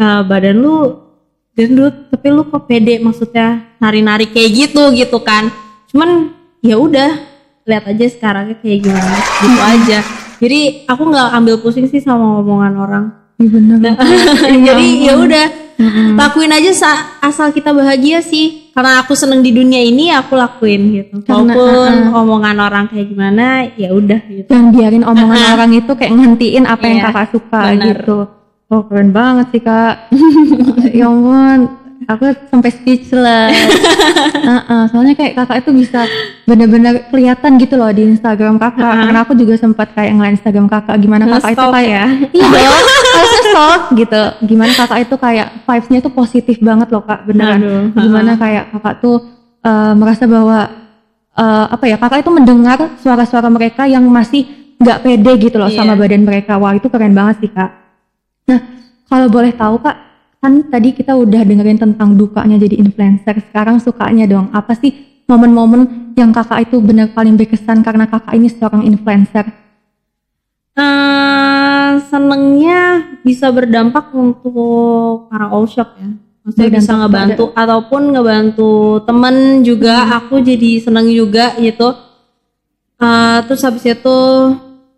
uh, 0.00 0.24
badan 0.24 0.56
lu 0.56 1.04
gendut 1.52 2.08
tapi 2.08 2.32
lu 2.32 2.48
kok 2.48 2.64
pede 2.64 2.96
maksudnya 2.96 3.76
nari-nari 3.76 4.30
kayak 4.32 4.50
gitu 4.56 4.88
gitu 4.96 5.20
kan. 5.20 5.52
Cuman 5.92 6.32
ya 6.64 6.80
udah 6.80 7.10
lihat 7.68 7.84
aja 7.92 8.06
sekarangnya 8.08 8.56
kayak 8.58 8.78
gimana 8.88 9.18
gitu 9.20 9.60
aja. 9.60 10.21
Jadi 10.42 10.90
aku 10.90 11.02
nggak 11.06 11.28
ambil 11.38 11.54
pusing 11.62 11.86
sih 11.86 12.02
sama 12.02 12.42
omongan 12.42 12.74
orang. 12.74 13.04
Iya 13.38 13.48
bener. 13.48 13.76
Nah, 13.78 13.94
jadi 14.66 14.86
ya 15.06 15.14
udah 15.14 15.46
hmm. 15.78 16.14
lakuin 16.18 16.50
aja 16.50 16.70
asal 17.22 17.54
kita 17.54 17.70
bahagia 17.70 18.22
sih 18.22 18.70
karena 18.72 19.02
aku 19.04 19.12
seneng 19.12 19.44
di 19.44 19.52
dunia 19.52 19.82
ini 19.82 20.08
aku 20.14 20.38
lakuin 20.38 20.82
gitu 20.96 21.20
karena, 21.26 21.52
walaupun 21.52 21.92
uh, 21.92 22.08
uh. 22.08 22.20
omongan 22.24 22.56
orang 22.58 22.84
kayak 22.88 23.06
gimana 23.12 23.46
ya 23.76 23.92
udah 23.92 24.20
gitu 24.30 24.48
dan 24.48 24.72
biarin 24.72 25.04
omongan 25.04 25.38
uh, 25.38 25.46
uh. 25.48 25.54
orang 25.58 25.70
itu 25.76 25.92
kayak 25.92 26.12
ngantiin 26.16 26.64
apa 26.64 26.84
yang 26.88 26.98
iya, 26.98 27.06
kakak 27.10 27.28
suka 27.36 27.60
bener. 27.68 27.86
gitu 27.92 28.18
oh 28.72 28.82
keren 28.88 29.10
banget 29.12 29.46
sih 29.52 29.62
kak 29.62 29.94
ya 30.98 31.06
ampun 31.10 31.60
aku 32.08 32.24
sampai 32.50 32.70
speechless. 32.72 33.52
uh, 34.48 34.54
uh, 34.58 34.82
soalnya 34.90 35.14
kayak 35.14 35.38
kakak 35.38 35.66
itu 35.66 35.70
bisa 35.74 36.06
bener-bener 36.44 37.06
kelihatan 37.08 37.58
gitu 37.58 37.74
loh 37.78 37.90
di 37.90 38.06
Instagram 38.12 38.58
kakak. 38.58 38.82
Uh 38.82 38.92
-huh. 38.92 39.04
Karena 39.08 39.20
aku 39.22 39.32
juga 39.38 39.54
sempat 39.58 39.90
kayak 39.94 40.12
ngeliat 40.16 40.34
Instagram 40.40 40.66
kakak 40.70 40.96
gimana 40.98 41.24
kakak 41.38 41.52
itu 41.54 41.66
kayak 41.68 41.90
ya? 41.90 42.06
iya 42.32 42.48
harusnya 43.16 43.42
stok 43.50 43.82
gitu. 43.98 44.22
Gimana 44.48 44.72
kakak 44.74 44.98
itu 45.04 45.14
kayak 45.18 45.48
vibesnya 45.64 45.98
tuh 46.02 46.12
positif 46.12 46.56
banget 46.58 46.88
loh 46.90 47.02
kak, 47.04 47.20
beneran. 47.26 47.58
Aduh, 47.60 47.82
gimana 47.94 48.32
kayak 48.38 48.64
kakak 48.76 48.94
tuh 49.02 49.16
uh, 49.62 49.92
merasa 49.96 50.24
bahwa 50.26 50.58
uh, 51.36 51.66
apa 51.72 51.84
ya 51.88 51.96
kakak 51.96 52.22
itu 52.26 52.30
mendengar 52.30 52.78
suara-suara 53.00 53.48
mereka 53.48 53.88
yang 53.88 54.04
masih 54.08 54.48
nggak 54.82 54.98
pede 55.06 55.32
gitu 55.38 55.56
loh 55.62 55.70
yeah. 55.70 55.78
sama 55.82 55.94
badan 55.94 56.26
mereka. 56.26 56.58
Wah 56.58 56.74
itu 56.74 56.90
keren 56.90 57.14
banget 57.14 57.46
sih 57.46 57.50
kak. 57.50 57.70
Nah 58.50 58.60
kalau 59.06 59.28
boleh 59.28 59.52
tahu 59.54 59.76
kak 59.78 60.11
kan 60.42 60.66
tadi 60.66 60.90
kita 60.90 61.14
udah 61.14 61.46
dengerin 61.46 61.78
tentang 61.78 62.18
dukanya 62.18 62.58
jadi 62.58 62.82
influencer 62.82 63.38
sekarang 63.46 63.78
sukanya 63.78 64.26
dong. 64.26 64.50
Apa 64.50 64.74
sih 64.74 65.22
momen-momen 65.30 66.12
yang 66.18 66.34
kakak 66.34 66.66
itu 66.66 66.82
benar 66.82 67.14
paling 67.14 67.38
berkesan 67.38 67.86
karena 67.86 68.10
kakak 68.10 68.34
ini 68.34 68.50
seorang 68.50 68.82
influencer? 68.82 69.46
Uh, 70.74 72.02
senengnya 72.10 73.14
bisa 73.22 73.54
berdampak 73.54 74.10
untuk 74.10 75.30
para 75.30 75.46
all 75.46 75.70
shop 75.70 75.94
ya. 75.94 76.10
Maksudnya 76.42 76.66
berdampak 76.66 76.82
bisa 76.82 76.92
ngebantu 76.98 77.44
pada... 77.54 77.60
ataupun 77.62 78.02
ngebantu 78.10 78.72
temen 79.06 79.36
juga. 79.62 79.94
Hmm. 80.02 80.16
aku 80.18 80.34
jadi 80.42 80.70
seneng 80.82 81.06
juga 81.06 81.54
gitu. 81.62 81.94
Uh, 82.98 83.38
terus 83.46 83.62
habis 83.62 83.86
itu 83.86 84.18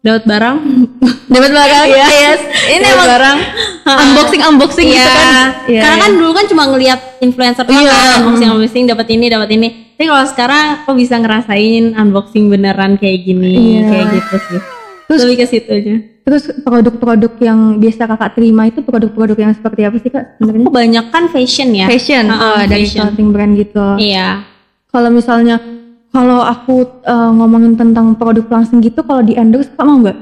dapat 0.00 0.24
barang 0.24 0.83
dapat 1.34 1.50
barang 1.50 1.86
ya 1.90 2.06
yes. 2.06 2.40
Ini 2.70 2.86
emang 2.86 3.08
barang. 3.10 3.38
unboxing 3.84 4.42
unboxing 4.46 4.86
yeah. 4.88 4.96
gitu 4.96 5.10
kan? 5.10 5.46
Yeah, 5.68 5.82
karena 5.84 5.96
yeah. 5.98 6.02
kan 6.06 6.10
dulu 6.16 6.30
kan 6.32 6.44
cuma 6.48 6.62
ngelihat 6.70 7.00
influencer 7.20 7.64
doang 7.66 7.84
yeah. 7.84 7.92
kan 7.92 8.10
unboxing 8.22 8.48
unboxing 8.54 8.84
dapat 8.86 9.06
ini 9.10 9.26
dapat 9.28 9.48
ini. 9.52 9.68
Tapi 9.94 10.04
kalau 10.10 10.26
sekarang 10.26 10.64
aku 10.82 10.90
bisa 10.98 11.14
ngerasain 11.18 11.94
unboxing 11.94 12.48
beneran 12.48 12.96
kayak 12.96 13.26
gini 13.26 13.82
yeah. 13.82 13.90
kayak 13.90 14.06
gitu 14.16 14.36
sih. 14.48 14.60
Terus 15.04 15.20
lebih 15.28 15.36
ke 15.44 15.46
situ 15.50 15.70
aja. 15.70 15.94
terus 16.24 16.48
produk-produk 16.64 17.36
yang 17.44 17.76
biasa 17.76 18.08
kakak 18.08 18.32
terima 18.32 18.64
itu 18.64 18.80
produk-produk 18.80 19.36
yang 19.36 19.52
seperti 19.52 19.84
apa 19.84 20.00
sih 20.00 20.08
kak 20.08 20.40
sebenarnya? 20.40 20.72
Banyak 20.72 21.06
kan 21.12 21.28
fashion 21.28 21.76
ya? 21.76 21.84
Fashion. 21.84 22.32
Uh, 22.32 22.40
oh, 22.40 22.60
dari 22.64 22.88
clothing 22.88 23.28
brand 23.28 23.52
gitu. 23.60 24.00
Iya. 24.00 24.40
Kalau 24.88 25.12
misalnya 25.12 25.60
kalau 26.08 26.40
aku 26.40 27.04
uh, 27.04 27.28
ngomongin 27.36 27.76
tentang 27.76 28.16
produk 28.16 28.40
pelangsing 28.48 28.80
gitu, 28.80 29.04
kalau 29.04 29.20
di 29.20 29.36
endorse 29.36 29.68
kamu 29.76 29.84
mau 29.84 29.98
nggak? 30.08 30.18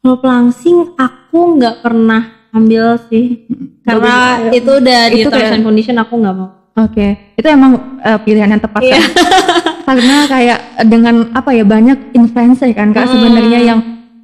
Kalau 0.00 0.16
pelangsing 0.16 0.96
aku 0.96 1.60
nggak 1.60 1.84
pernah 1.84 2.48
ambil 2.56 2.96
sih, 3.12 3.44
karena 3.84 4.48
Jadi, 4.48 4.58
itu 4.58 4.70
udah 4.80 5.00
di 5.12 5.20
terms 5.28 5.52
and 5.54 5.64
condition 5.64 5.96
aku 6.00 6.16
nggak 6.16 6.34
mau. 6.34 6.48
Oke, 6.80 6.96
okay. 6.96 7.10
itu 7.36 7.44
emang 7.50 8.00
uh, 8.00 8.18
pilihan 8.24 8.48
yang 8.48 8.62
tepat 8.62 8.80
yeah. 8.80 8.96
kan? 8.96 9.10
Karena 9.90 10.16
kayak 10.30 10.58
dengan 10.86 11.34
apa 11.34 11.50
ya 11.50 11.66
banyak 11.66 12.14
influencer 12.14 12.70
kan 12.72 12.94
kak 12.94 13.10
hmm. 13.10 13.12
sebenarnya 13.12 13.60
yang 13.60 13.80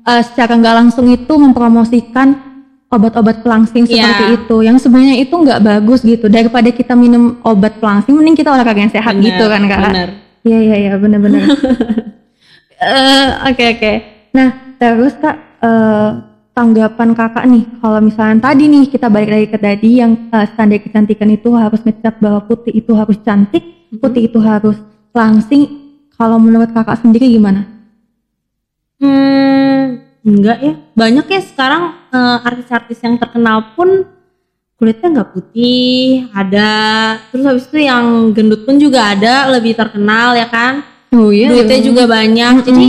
uh, 0.07 0.23
secara 0.23 0.55
nggak 0.55 0.77
langsung 0.79 1.11
itu 1.11 1.35
mempromosikan 1.35 2.39
obat-obat 2.87 3.43
pelangsing 3.43 3.85
yeah. 3.91 4.15
seperti 4.15 4.25
itu 4.41 4.57
yang 4.63 4.79
sebenarnya 4.79 5.27
itu 5.27 5.35
nggak 5.35 5.59
bagus 5.59 6.07
gitu 6.07 6.31
daripada 6.31 6.71
kita 6.71 6.95
minum 6.95 7.43
obat 7.43 7.83
pelangsing 7.83 8.15
mending 8.15 8.39
kita 8.39 8.55
olahraga 8.55 8.79
yang 8.79 8.95
sehat 8.95 9.19
bener, 9.19 9.27
gitu 9.27 9.45
kan 9.51 9.63
kak 9.67 9.81
bener. 9.91 10.11
Iya 10.47 10.59
iya 10.63 10.77
iya 10.87 10.93
benar-benar. 10.97 11.45
Eh, 12.77 13.29
oke 13.49 13.65
oke. 13.73 13.93
Nah 14.37 14.77
terus 14.77 15.17
kak 15.17 15.46
uh, 15.63 16.11
tanggapan 16.57 17.13
kakak 17.13 17.45
nih 17.45 17.65
kalau 17.85 18.01
misalnya 18.01 18.49
tadi 18.49 18.65
nih 18.65 18.89
kita 18.89 19.13
balik 19.13 19.29
lagi 19.29 19.47
ke 19.53 19.59
tadi 19.61 19.91
yang 20.01 20.33
uh, 20.33 20.49
standar 20.49 20.81
kecantikan 20.81 21.29
itu 21.29 21.53
harus 21.53 21.85
ngecap 21.85 22.17
bahwa 22.17 22.41
putih 22.49 22.73
itu 22.73 22.97
harus 22.97 23.21
cantik, 23.21 23.61
mm-hmm. 23.61 24.01
putih 24.01 24.23
itu 24.25 24.39
harus 24.41 24.77
langsing. 25.13 25.85
Kalau 26.17 26.41
menurut 26.41 26.73
kakak 26.73 26.97
sendiri 27.05 27.29
gimana? 27.29 27.69
Hmm, 28.97 30.01
enggak 30.25 30.59
ya. 30.65 30.73
Banyak 30.97 31.27
ya 31.29 31.41
sekarang 31.45 31.93
uh, 32.09 32.41
artis-artis 32.41 33.05
yang 33.05 33.21
terkenal 33.21 33.77
pun 33.77 34.17
kulitnya 34.77 35.09
nggak 35.09 35.33
putih 35.33 36.29
ada 36.37 36.73
terus 37.33 37.45
habis 37.49 37.65
itu 37.65 37.81
yang 37.81 38.29
gendut 38.37 38.69
pun 38.69 38.77
juga 38.77 39.17
ada 39.17 39.49
lebih 39.57 39.73
terkenal 39.73 40.37
ya 40.37 40.53
kan 40.53 40.85
oh 41.17 41.33
iya 41.33 41.49
duitnya 41.49 41.81
iya. 41.81 41.87
juga 41.89 42.05
banyak 42.05 42.53
mm 42.53 42.61
-hmm. 42.61 42.69
jadi 42.69 42.89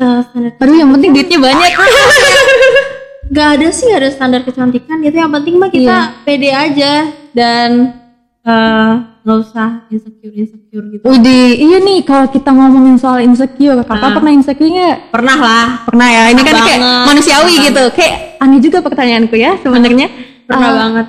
uh, 0.00 0.20
standar 0.26 0.50
aduh 0.58 0.76
yang 0.78 0.90
penting 0.96 1.10
duitnya 1.14 1.38
banyak 1.38 1.72
nggak 3.32 3.48
ada 3.60 3.68
sih 3.68 3.84
gak 3.92 4.00
ada 4.00 4.10
standar 4.10 4.40
kecantikan 4.40 5.04
gitu 5.04 5.16
yang 5.20 5.28
penting 5.28 5.60
mah 5.60 5.68
kita 5.68 5.84
yeah. 5.84 6.24
pede 6.24 6.48
aja 6.48 6.92
dan 7.36 7.92
eh, 8.40 8.92
nggak 9.20 9.36
uh, 9.36 9.44
usah 9.44 9.84
insecure 9.92 10.32
insecure 10.32 10.86
gitu. 10.88 11.04
Udi, 11.04 11.60
iya 11.60 11.76
nih 11.76 12.08
kalau 12.08 12.32
kita 12.32 12.48
ngomongin 12.48 12.96
soal 12.96 13.20
insecure, 13.20 13.84
kakak 13.84 14.00
nah. 14.00 14.16
pernah 14.16 14.32
insecure 14.32 14.72
nggak? 14.72 15.12
Pernah 15.12 15.38
lah. 15.44 15.66
Pernah 15.84 16.08
ya. 16.08 16.22
Ini 16.32 16.40
kan 16.40 16.56
kayak 16.64 16.80
manusiawi 17.04 17.54
gitu. 17.68 17.84
Kayak 17.92 18.28
aneh 18.38 18.60
juga 18.62 18.78
pertanyaanku 18.80 19.34
ya 19.34 19.58
sebenarnya 19.60 20.06
pernah 20.48 20.70
uh, 20.70 20.76
banget 20.80 21.06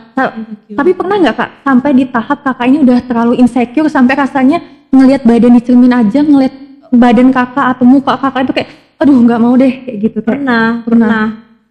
tapi 0.76 0.92
pernah 0.98 1.16
nggak 1.22 1.36
kak 1.38 1.50
sampai 1.64 1.92
di 1.96 2.04
tahap 2.10 2.40
kakak 2.44 2.66
ini 2.68 2.78
udah 2.84 3.00
terlalu 3.06 3.34
insecure 3.40 3.88
sampai 3.88 4.14
rasanya 4.18 4.58
ngelihat 4.90 5.24
badan 5.24 5.56
di 5.56 5.62
cermin 5.64 5.94
aja 5.94 6.20
ngelihat 6.26 6.54
badan 6.90 7.30
kakak 7.30 7.78
atau 7.78 7.86
muka 7.86 8.18
kakak 8.18 8.50
itu 8.50 8.54
kayak 8.58 8.70
aduh 9.00 9.16
nggak 9.16 9.40
mau 9.40 9.54
deh 9.56 9.74
kayak 9.86 9.98
gitu 10.10 10.20
kayak, 10.20 10.38
pernah 10.42 10.68
pernah. 10.84 11.26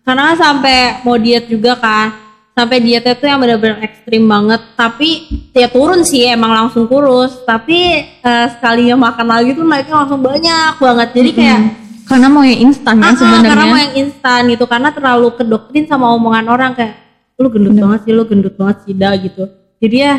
karena 0.07 0.25
sampai 0.39 0.77
mau 1.05 1.17
diet 1.21 1.45
juga 1.51 1.77
kan 1.77 2.29
sampai 2.59 2.83
dietnya 2.83 3.15
tuh 3.15 3.31
yang 3.31 3.39
benar-benar 3.39 3.79
ekstrim 3.87 4.27
banget. 4.27 4.59
Tapi 4.75 5.31
ya 5.55 5.71
turun 5.71 6.03
sih 6.03 6.27
emang 6.27 6.51
langsung 6.51 6.91
kurus. 6.91 7.47
Tapi 7.47 8.03
uh, 8.27 8.47
sekali 8.51 8.91
yang 8.91 8.99
makan 8.99 9.27
lagi 9.31 9.55
tuh 9.55 9.63
naiknya 9.63 9.95
langsung 9.95 10.19
banyak 10.19 10.75
banget. 10.83 11.09
Jadi 11.15 11.31
kayak 11.39 11.59
-hmm. 11.63 12.07
karena 12.11 12.27
mau 12.27 12.43
yang 12.43 12.61
instan 12.67 12.99
kan 12.99 13.15
sebenarnya. 13.15 13.47
karena 13.55 13.65
mau 13.71 13.79
yang 13.79 13.95
instan 13.95 14.41
gitu. 14.51 14.65
Karena 14.67 14.91
terlalu 14.91 15.29
kedoktrin 15.39 15.87
sama 15.87 16.11
omongan 16.11 16.51
orang 16.51 16.75
kayak 16.75 16.99
lu 17.39 17.47
gendut 17.55 17.79
Bener. 17.79 17.83
banget 17.87 18.01
sih 18.03 18.13
lu 18.19 18.23
gendut 18.27 18.55
banget 18.59 18.77
sih 18.83 18.93
dah 18.99 19.15
gitu. 19.15 19.45
Jadi 19.79 19.97
ya 20.03 20.15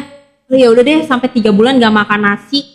ya 0.48 0.68
udah 0.72 0.84
deh 0.88 1.00
sampai 1.04 1.28
tiga 1.30 1.52
bulan 1.52 1.78
gak 1.78 1.94
makan 1.94 2.26
nasi 2.26 2.66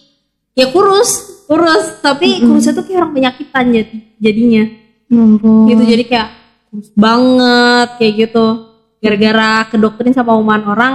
ya 0.55 0.71
kurus 0.71 1.34
kurus 1.45 2.01
tapi 2.01 2.27
mm 2.27 2.37
-hmm. 2.41 2.47
kurusnya 2.51 2.73
tuh 2.73 2.85
kayak 2.85 2.99
orang 3.05 3.13
penyakitan 3.13 3.65
jadi 3.73 3.97
jadinya. 4.21 4.65
Mampun. 5.05 5.69
gitu 5.69 5.83
jadi 5.85 6.05
kayak 6.09 6.29
kurus 6.73 6.89
banget 6.97 7.89
kayak 8.01 8.13
gitu. 8.27 8.47
Gara-gara 9.05 9.69
kedoktrin 9.69 10.17
sama 10.17 10.33
omongan 10.33 10.65
orang 10.65 10.95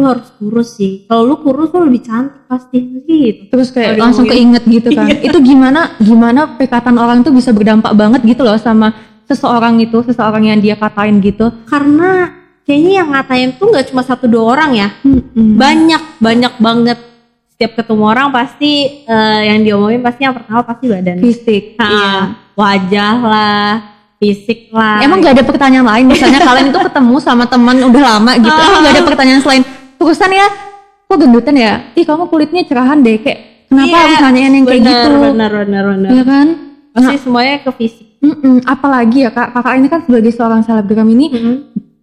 lu 0.00 0.08
harus 0.08 0.28
kurus 0.40 0.80
sih. 0.80 1.04
Kalau 1.04 1.28
lu 1.28 1.36
kurus 1.44 1.68
lu 1.76 1.84
lebih 1.84 2.02
cantik 2.02 2.48
pasti. 2.48 2.78
Gitu. 3.04 3.52
Terus 3.52 3.68
kayak 3.68 4.00
Kalo 4.00 4.02
langsung 4.08 4.24
keinget 4.24 4.64
gitu 4.64 4.88
kan. 4.96 5.06
Iya. 5.12 5.28
itu 5.28 5.38
gimana 5.44 5.94
gimana 6.00 6.56
perkataan 6.56 6.96
orang 6.96 7.20
tuh 7.20 7.36
bisa 7.36 7.52
berdampak 7.52 7.92
banget 7.92 8.24
gitu 8.24 8.42
loh 8.42 8.56
sama 8.56 8.96
seseorang 9.28 9.78
itu 9.78 10.00
seseorang 10.02 10.48
yang 10.48 10.58
dia 10.58 10.74
katain 10.80 11.20
gitu. 11.20 11.52
Karena 11.68 12.32
kayaknya 12.64 12.92
yang 13.04 13.08
ngatain 13.12 13.50
tuh 13.60 13.66
nggak 13.68 13.86
cuma 13.92 14.02
satu 14.02 14.24
dua 14.24 14.56
orang 14.56 14.70
ya. 14.72 14.88
Hmm. 15.04 15.60
banyak 15.60 16.02
banyak 16.18 16.54
banget 16.58 16.98
setiap 17.60 17.84
ketemu 17.84 18.08
orang 18.08 18.32
pasti 18.32 19.04
uh, 19.04 19.40
yang 19.44 19.60
diomongin 19.60 20.00
pasti 20.00 20.24
yang 20.24 20.32
pertama 20.32 20.64
pasti 20.64 20.88
badan 20.88 21.20
fisik 21.20 21.76
nah, 21.76 21.92
iya. 21.92 22.12
wajah 22.56 23.14
lah 23.20 23.68
fisik 24.16 24.72
lah. 24.72 25.04
Emang 25.04 25.20
gak 25.20 25.36
ada 25.36 25.44
pertanyaan 25.44 25.84
lain 25.84 26.08
misalnya 26.08 26.40
kalian 26.48 26.72
itu 26.72 26.80
ketemu 26.80 27.16
sama 27.20 27.44
teman 27.44 27.76
udah 27.84 28.02
lama 28.16 28.32
gitu, 28.36 28.48
emang 28.48 28.80
gak 28.84 28.94
ada 28.96 29.04
pertanyaan 29.04 29.40
selain 29.44 29.64
terusan 29.96 30.32
ya, 30.32 30.46
kok 31.04 31.16
gendutan 31.20 31.56
ya? 31.56 31.72
Ih 31.96 32.04
kamu 32.08 32.32
kulitnya 32.32 32.64
cerahan 32.64 33.00
deh, 33.04 33.20
kayak 33.20 33.68
kenapa 33.68 33.92
yeah, 33.92 34.00
harus 34.08 34.20
nanyain 34.24 34.52
yang 34.56 34.64
kayak 34.64 34.82
gitu? 34.84 35.08
Benar, 35.20 35.52
benar, 35.64 35.84
benar. 35.96 36.10
Iya 36.12 36.24
kan? 36.28 36.46
Pasti 36.96 37.14
nah, 37.16 37.20
semuanya 37.20 37.56
ke 37.60 37.70
fisik. 37.76 38.06
Mm 38.20 38.36
-mm, 38.36 38.56
apalagi 38.68 39.18
ya 39.24 39.30
kak, 39.32 39.56
kakak 39.56 39.74
ini 39.80 39.88
kan 39.88 40.00
sebagai 40.04 40.32
seorang 40.36 40.60
selebgram 40.64 41.08
ini 41.08 41.26
mm 41.32 41.40
-hmm. 41.40 41.56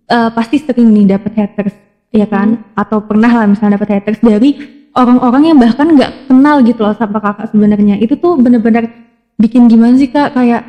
uh, 0.09 0.29
pasti 0.33 0.57
sering 0.57 0.89
nih 0.89 1.17
dapat 1.17 1.33
haters, 1.37 1.73
ya 2.09 2.25
kan? 2.25 2.57
Mm 2.57 2.61
-hmm. 2.61 2.81
Atau 2.81 3.05
pernah 3.05 3.29
lah 3.29 3.45
misalnya 3.45 3.77
dapat 3.77 4.01
haters 4.01 4.21
dari 4.21 4.76
orang-orang 4.97 5.53
yang 5.53 5.57
bahkan 5.61 5.93
nggak 5.93 6.25
kenal 6.25 6.65
gitu 6.65 6.81
loh 6.81 6.97
sama 6.97 7.21
kakak 7.21 7.53
sebenarnya. 7.53 8.01
Itu 8.01 8.17
tuh 8.17 8.41
bener-bener 8.41 8.89
bikin 9.37 9.69
gimana 9.69 9.93
sih 9.95 10.09
kak? 10.09 10.33
Kayak 10.33 10.65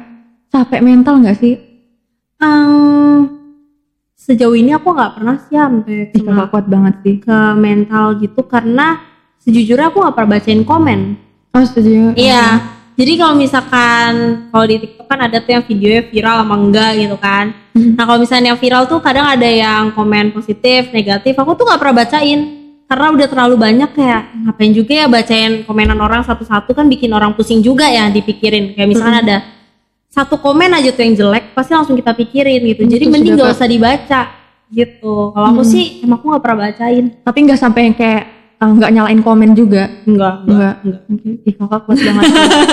capek 0.53 0.85
mental 0.85 1.25
nggak 1.25 1.39
sih? 1.41 1.57
Um, 2.39 3.27
sejauh 4.15 4.55
ini 4.55 4.77
aku 4.77 4.93
nggak 4.93 5.13
pernah 5.19 5.37
sih 5.49 5.57
sampai 5.57 6.13
kena 6.13 6.47
kuat 6.53 6.69
banget 6.69 6.95
sih 7.03 7.17
ke 7.19 7.39
mental 7.57 8.21
gitu 8.21 8.45
karena 8.45 9.01
sejujurnya 9.41 9.89
aku 9.89 10.05
nggak 10.05 10.15
pernah 10.15 10.31
bacain 10.37 10.63
komen. 10.63 11.01
Oh 11.57 11.65
setuju. 11.65 12.13
Iya. 12.15 12.45
Hmm. 12.61 12.77
Jadi 12.99 13.13
kalau 13.15 13.35
misalkan 13.39 14.11
kalau 14.51 14.67
di 14.67 14.77
TikTok 14.83 15.07
kan 15.07 15.21
ada 15.23 15.39
tuh 15.39 15.55
yang 15.55 15.65
videonya 15.65 16.03
viral 16.11 16.37
sama 16.43 16.55
enggak 16.59 16.91
gitu 16.99 17.17
kan. 17.17 17.45
Hmm. 17.73 17.95
Nah 17.95 18.05
kalau 18.05 18.19
misalnya 18.21 18.53
yang 18.53 18.61
viral 18.61 18.85
tuh 18.91 18.99
kadang 18.99 19.27
ada 19.27 19.49
yang 19.49 19.95
komen 19.95 20.35
positif, 20.35 20.91
negatif. 20.91 21.33
Aku 21.39 21.55
tuh 21.55 21.65
nggak 21.65 21.79
pernah 21.79 21.97
bacain 22.05 22.58
karena 22.89 23.13
udah 23.13 23.27
terlalu 23.29 23.57
banyak 23.61 23.91
kayak 23.93 24.23
ngapain 24.49 24.73
juga 24.73 24.93
ya 25.05 25.07
bacain 25.13 25.53
komenan 25.69 26.01
orang 26.01 26.25
satu-satu? 26.25 26.73
Kan 26.73 26.89
bikin 26.89 27.13
orang 27.13 27.37
pusing 27.37 27.61
juga 27.61 27.85
ya 27.85 28.09
dipikirin. 28.09 28.73
Kayak 28.73 28.89
misalnya 28.89 29.21
hmm. 29.21 29.27
ada 29.29 29.37
satu 30.09 30.41
komen 30.41 30.73
aja 30.73 30.89
tuh 30.97 31.05
yang 31.05 31.13
jelek 31.13 31.53
pasti 31.53 31.77
langsung 31.77 32.01
kita 32.01 32.17
pikirin 32.17 32.65
gitu. 32.65 32.89
Jadi 32.89 33.05
Itu 33.05 33.13
mending 33.13 33.37
gak 33.37 33.53
usah 33.61 33.69
dibaca 33.69 34.21
gitu. 34.73 35.37
Kalau 35.37 35.47
hmm. 35.53 35.55
aku 35.61 35.63
sih 35.69 36.01
emang 36.01 36.17
aku 36.17 36.33
gak 36.33 36.43
pernah 36.49 36.59
bacain. 36.65 37.05
Tapi 37.21 37.39
nggak 37.45 37.61
sampai 37.61 37.81
yang 37.93 37.97
kayak 37.97 38.25
eh, 38.57 38.71
nggak 38.73 38.91
uh, 38.91 38.95
nyalain 38.97 39.21
komen 39.21 39.51
juga? 39.53 39.85
Enggak 40.09 40.35
enggak 40.49 40.75
enggak 40.81 41.03
ih 41.45 41.55
kakak 41.61 41.81
kuat 41.85 41.99
banget 42.01 42.25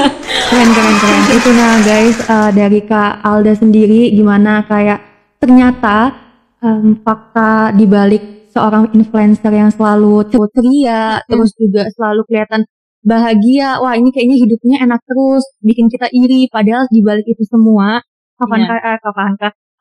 keren 0.50 0.69
keren 0.72 0.95
keren. 0.95 1.22
Itu 1.36 1.50
nah 1.51 1.75
guys 1.84 2.17
uh, 2.31 2.50
dari 2.55 2.79
kak 2.88 3.13
Alda 3.19 3.51
sendiri 3.51 4.15
gimana? 4.15 4.63
Kayak 4.63 5.03
ternyata 5.43 6.15
um, 6.63 7.03
fakta 7.03 7.75
dibalik 7.75 8.35
seorang 8.55 8.88
influencer 8.95 9.51
yang 9.51 9.67
selalu 9.67 10.24
ceria 10.31 11.19
hmm. 11.19 11.27
terus 11.27 11.51
juga 11.59 11.83
selalu 11.91 12.24
kelihatan 12.31 12.63
bahagia 13.05 13.83
wah 13.83 13.93
ini 13.93 14.09
kayaknya 14.09 14.38
hidupnya 14.39 14.77
enak 14.88 15.03
terus 15.03 15.43
bikin 15.62 15.91
kita 15.91 16.07
iri 16.09 16.47
padahal 16.47 16.88
di 16.88 17.03
balik 17.03 17.27
itu 17.27 17.43
semua 17.45 18.01
kapan 18.39 18.65
yeah. 18.65 18.95
eh, 18.95 19.00
kapan 19.03 19.35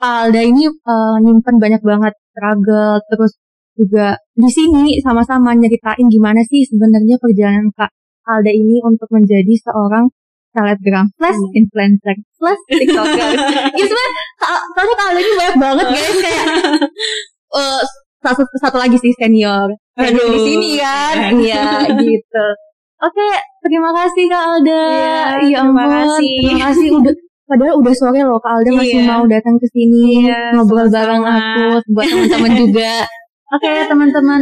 Alda 0.04 0.42
ini 0.44 0.68
uh, 0.68 1.16
nyimpen 1.22 1.56
banyak 1.56 1.80
banget 1.80 2.12
struggle 2.34 3.00
terus 3.08 3.32
juga 3.74 4.18
di 4.36 4.50
sini 4.50 5.00
sama-sama 5.00 5.56
nyeritain 5.56 6.06
gimana 6.12 6.44
sih 6.44 6.66
sebenarnya 6.68 7.16
perjalanan 7.16 7.72
Kak 7.72 7.90
Alda 8.28 8.52
ini 8.52 8.84
untuk 8.84 9.08
menjadi 9.10 9.54
seorang 9.64 10.12
selebgram 10.54 11.10
plus 11.16 11.38
hmm. 11.38 11.58
influencer 11.58 12.16
plus 12.37 12.60
tiktoker 12.78 13.30
itu 13.72 13.84
sebenarnya 13.88 14.24
Kak 14.37 14.60
Alda 14.76 15.18
ini 15.18 15.32
banyak 15.32 15.56
banget 15.56 15.87
guys 15.88 16.16
kayak 16.20 16.46
uh, 17.56 17.82
satu 18.24 18.42
satu 18.56 18.76
lagi 18.80 18.96
sih 18.96 19.12
senior 19.20 19.68
Aduh. 20.00 20.32
di 20.32 20.40
sini 20.40 20.68
kan 20.80 21.16
iya 21.44 21.84
gitu 22.00 22.46
Oke, 23.04 23.28
terima 23.60 23.90
kasih 23.92 24.24
Kak 24.32 24.44
Alda. 24.48 24.84
Iya, 24.88 25.24
ya 25.44 25.58
terima 25.60 25.87
kasih. 25.92 26.37
Terima 26.40 26.60
kasih 26.70 26.88
udah 26.96 27.14
padahal 27.44 27.74
udah 27.84 27.92
sore 27.92 28.20
loh 28.24 28.40
Kak 28.40 28.52
Alda 28.56 28.70
masih 28.80 29.00
iya. 29.04 29.10
mau 29.12 29.24
datang 29.28 29.56
ke 29.60 29.66
sini 29.68 30.24
iya, 30.24 30.56
ngobrol 30.56 30.88
sama 30.88 30.94
bareng 30.96 31.22
aku 31.28 31.64
buat 31.92 32.06
teman-teman 32.12 32.52
juga. 32.56 32.92
Oke, 33.52 33.68
okay, 33.68 33.84
teman-teman. 33.90 34.40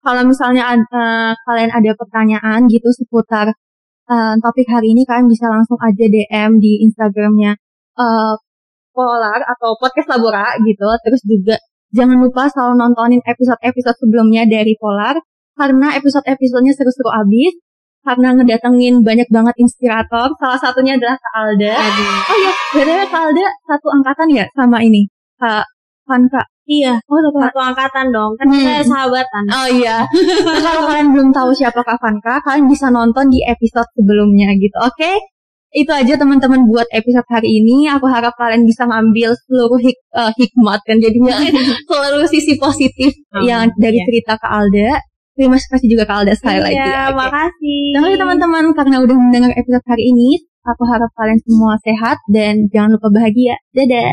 Kalau 0.00 0.22
misalnya 0.28 0.76
uh, 0.76 1.32
kalian 1.44 1.70
ada 1.72 1.90
pertanyaan 1.96 2.60
gitu 2.68 2.88
seputar 2.92 3.52
uh, 4.08 4.34
topik 4.44 4.68
hari 4.68 4.92
ini 4.92 5.08
kalian 5.08 5.28
bisa 5.28 5.48
langsung 5.48 5.76
aja 5.80 6.04
DM 6.04 6.60
di 6.60 6.84
Instagramnya 6.84 7.56
uh, 7.96 8.34
Polar 8.92 9.40
atau 9.44 9.76
Podcast 9.80 10.08
Labora 10.12 10.52
gitu. 10.60 10.84
Terus 11.00 11.20
juga 11.24 11.56
jangan 11.90 12.18
lupa 12.22 12.46
selalu 12.50 12.74
nontonin 12.78 13.22
episode-episode 13.22 13.96
sebelumnya 13.98 14.46
dari 14.46 14.74
Polar 14.78 15.18
karena 15.58 15.92
episode-episodenya 15.98 16.72
seru-seru 16.72 17.10
abis 17.10 17.54
karena 18.00 18.32
ngedatengin 18.32 19.04
banyak 19.04 19.28
banget 19.28 19.54
inspirator. 19.60 20.32
Salah 20.40 20.56
satunya 20.56 20.96
adalah 20.96 21.20
Kak 21.20 21.34
Alda. 21.36 21.72
Aduh. 21.76 22.12
Oh 22.32 22.36
iya, 22.40 22.52
btw 22.72 23.00
Kak 23.12 23.22
Alda 23.28 23.46
satu 23.68 23.86
angkatan 23.92 24.28
ya 24.32 24.44
sama 24.56 24.80
ini 24.80 25.04
Kak 25.36 25.64
Fanka. 26.08 26.42
Iya, 26.70 27.02
oh 27.02 27.18
satu, 27.18 27.38
satu 27.50 27.60
angkatan 27.60 28.14
dong. 28.14 28.32
Kan 28.38 28.46
hmm. 28.46 28.56
kita 28.62 28.86
sahabatan. 28.86 29.44
Oh 29.50 29.68
iya. 29.68 30.06
kalau 30.64 30.86
kalian 30.86 31.08
belum 31.10 31.28
tahu 31.34 31.50
siapa 31.50 31.82
Kak 31.82 31.98
Fanka, 31.98 32.38
kalian 32.46 32.70
bisa 32.70 32.88
nonton 32.94 33.26
di 33.26 33.42
episode 33.42 33.90
sebelumnya 33.98 34.54
gitu. 34.54 34.78
Oke? 34.78 34.94
Okay? 34.96 35.16
Itu 35.70 35.94
aja 35.94 36.18
teman-teman 36.18 36.66
buat 36.66 36.86
episode 36.90 37.26
hari 37.30 37.62
ini. 37.62 37.86
Aku 37.94 38.10
harap 38.10 38.34
kalian 38.34 38.66
bisa 38.66 38.86
ngambil 38.90 39.38
seluruh 39.46 39.78
hik 39.78 39.98
uh, 40.18 40.34
hikmat 40.34 40.82
kan 40.82 40.98
jadinya 40.98 41.38
seluruh 41.90 42.26
sisi 42.26 42.58
positif 42.58 43.14
hmm, 43.30 43.46
yang 43.46 43.70
dari 43.78 44.02
iya. 44.02 44.06
cerita 44.06 44.32
Kak 44.34 44.50
Alda. 44.50 44.98
Terima 45.38 45.56
kasih 45.56 45.88
juga 45.88 46.04
Kak 46.10 46.16
Alda 46.26 46.34
sekali 46.34 46.58
iya, 46.58 46.66
lagi. 46.66 46.76
Iya, 46.76 47.00
okay. 47.06 47.16
makasih. 47.16 47.82
Terima 47.94 48.18
teman-teman 48.18 48.64
karena 48.74 48.96
udah 48.98 49.16
mendengar 49.16 49.50
episode 49.54 49.86
hari 49.86 50.04
ini. 50.10 50.42
Aku 50.60 50.82
harap 50.84 51.10
kalian 51.16 51.40
semua 51.40 51.80
sehat 51.80 52.18
dan 52.28 52.68
jangan 52.68 52.98
lupa 52.98 53.08
bahagia. 53.14 53.56
Dadah. 53.72 54.12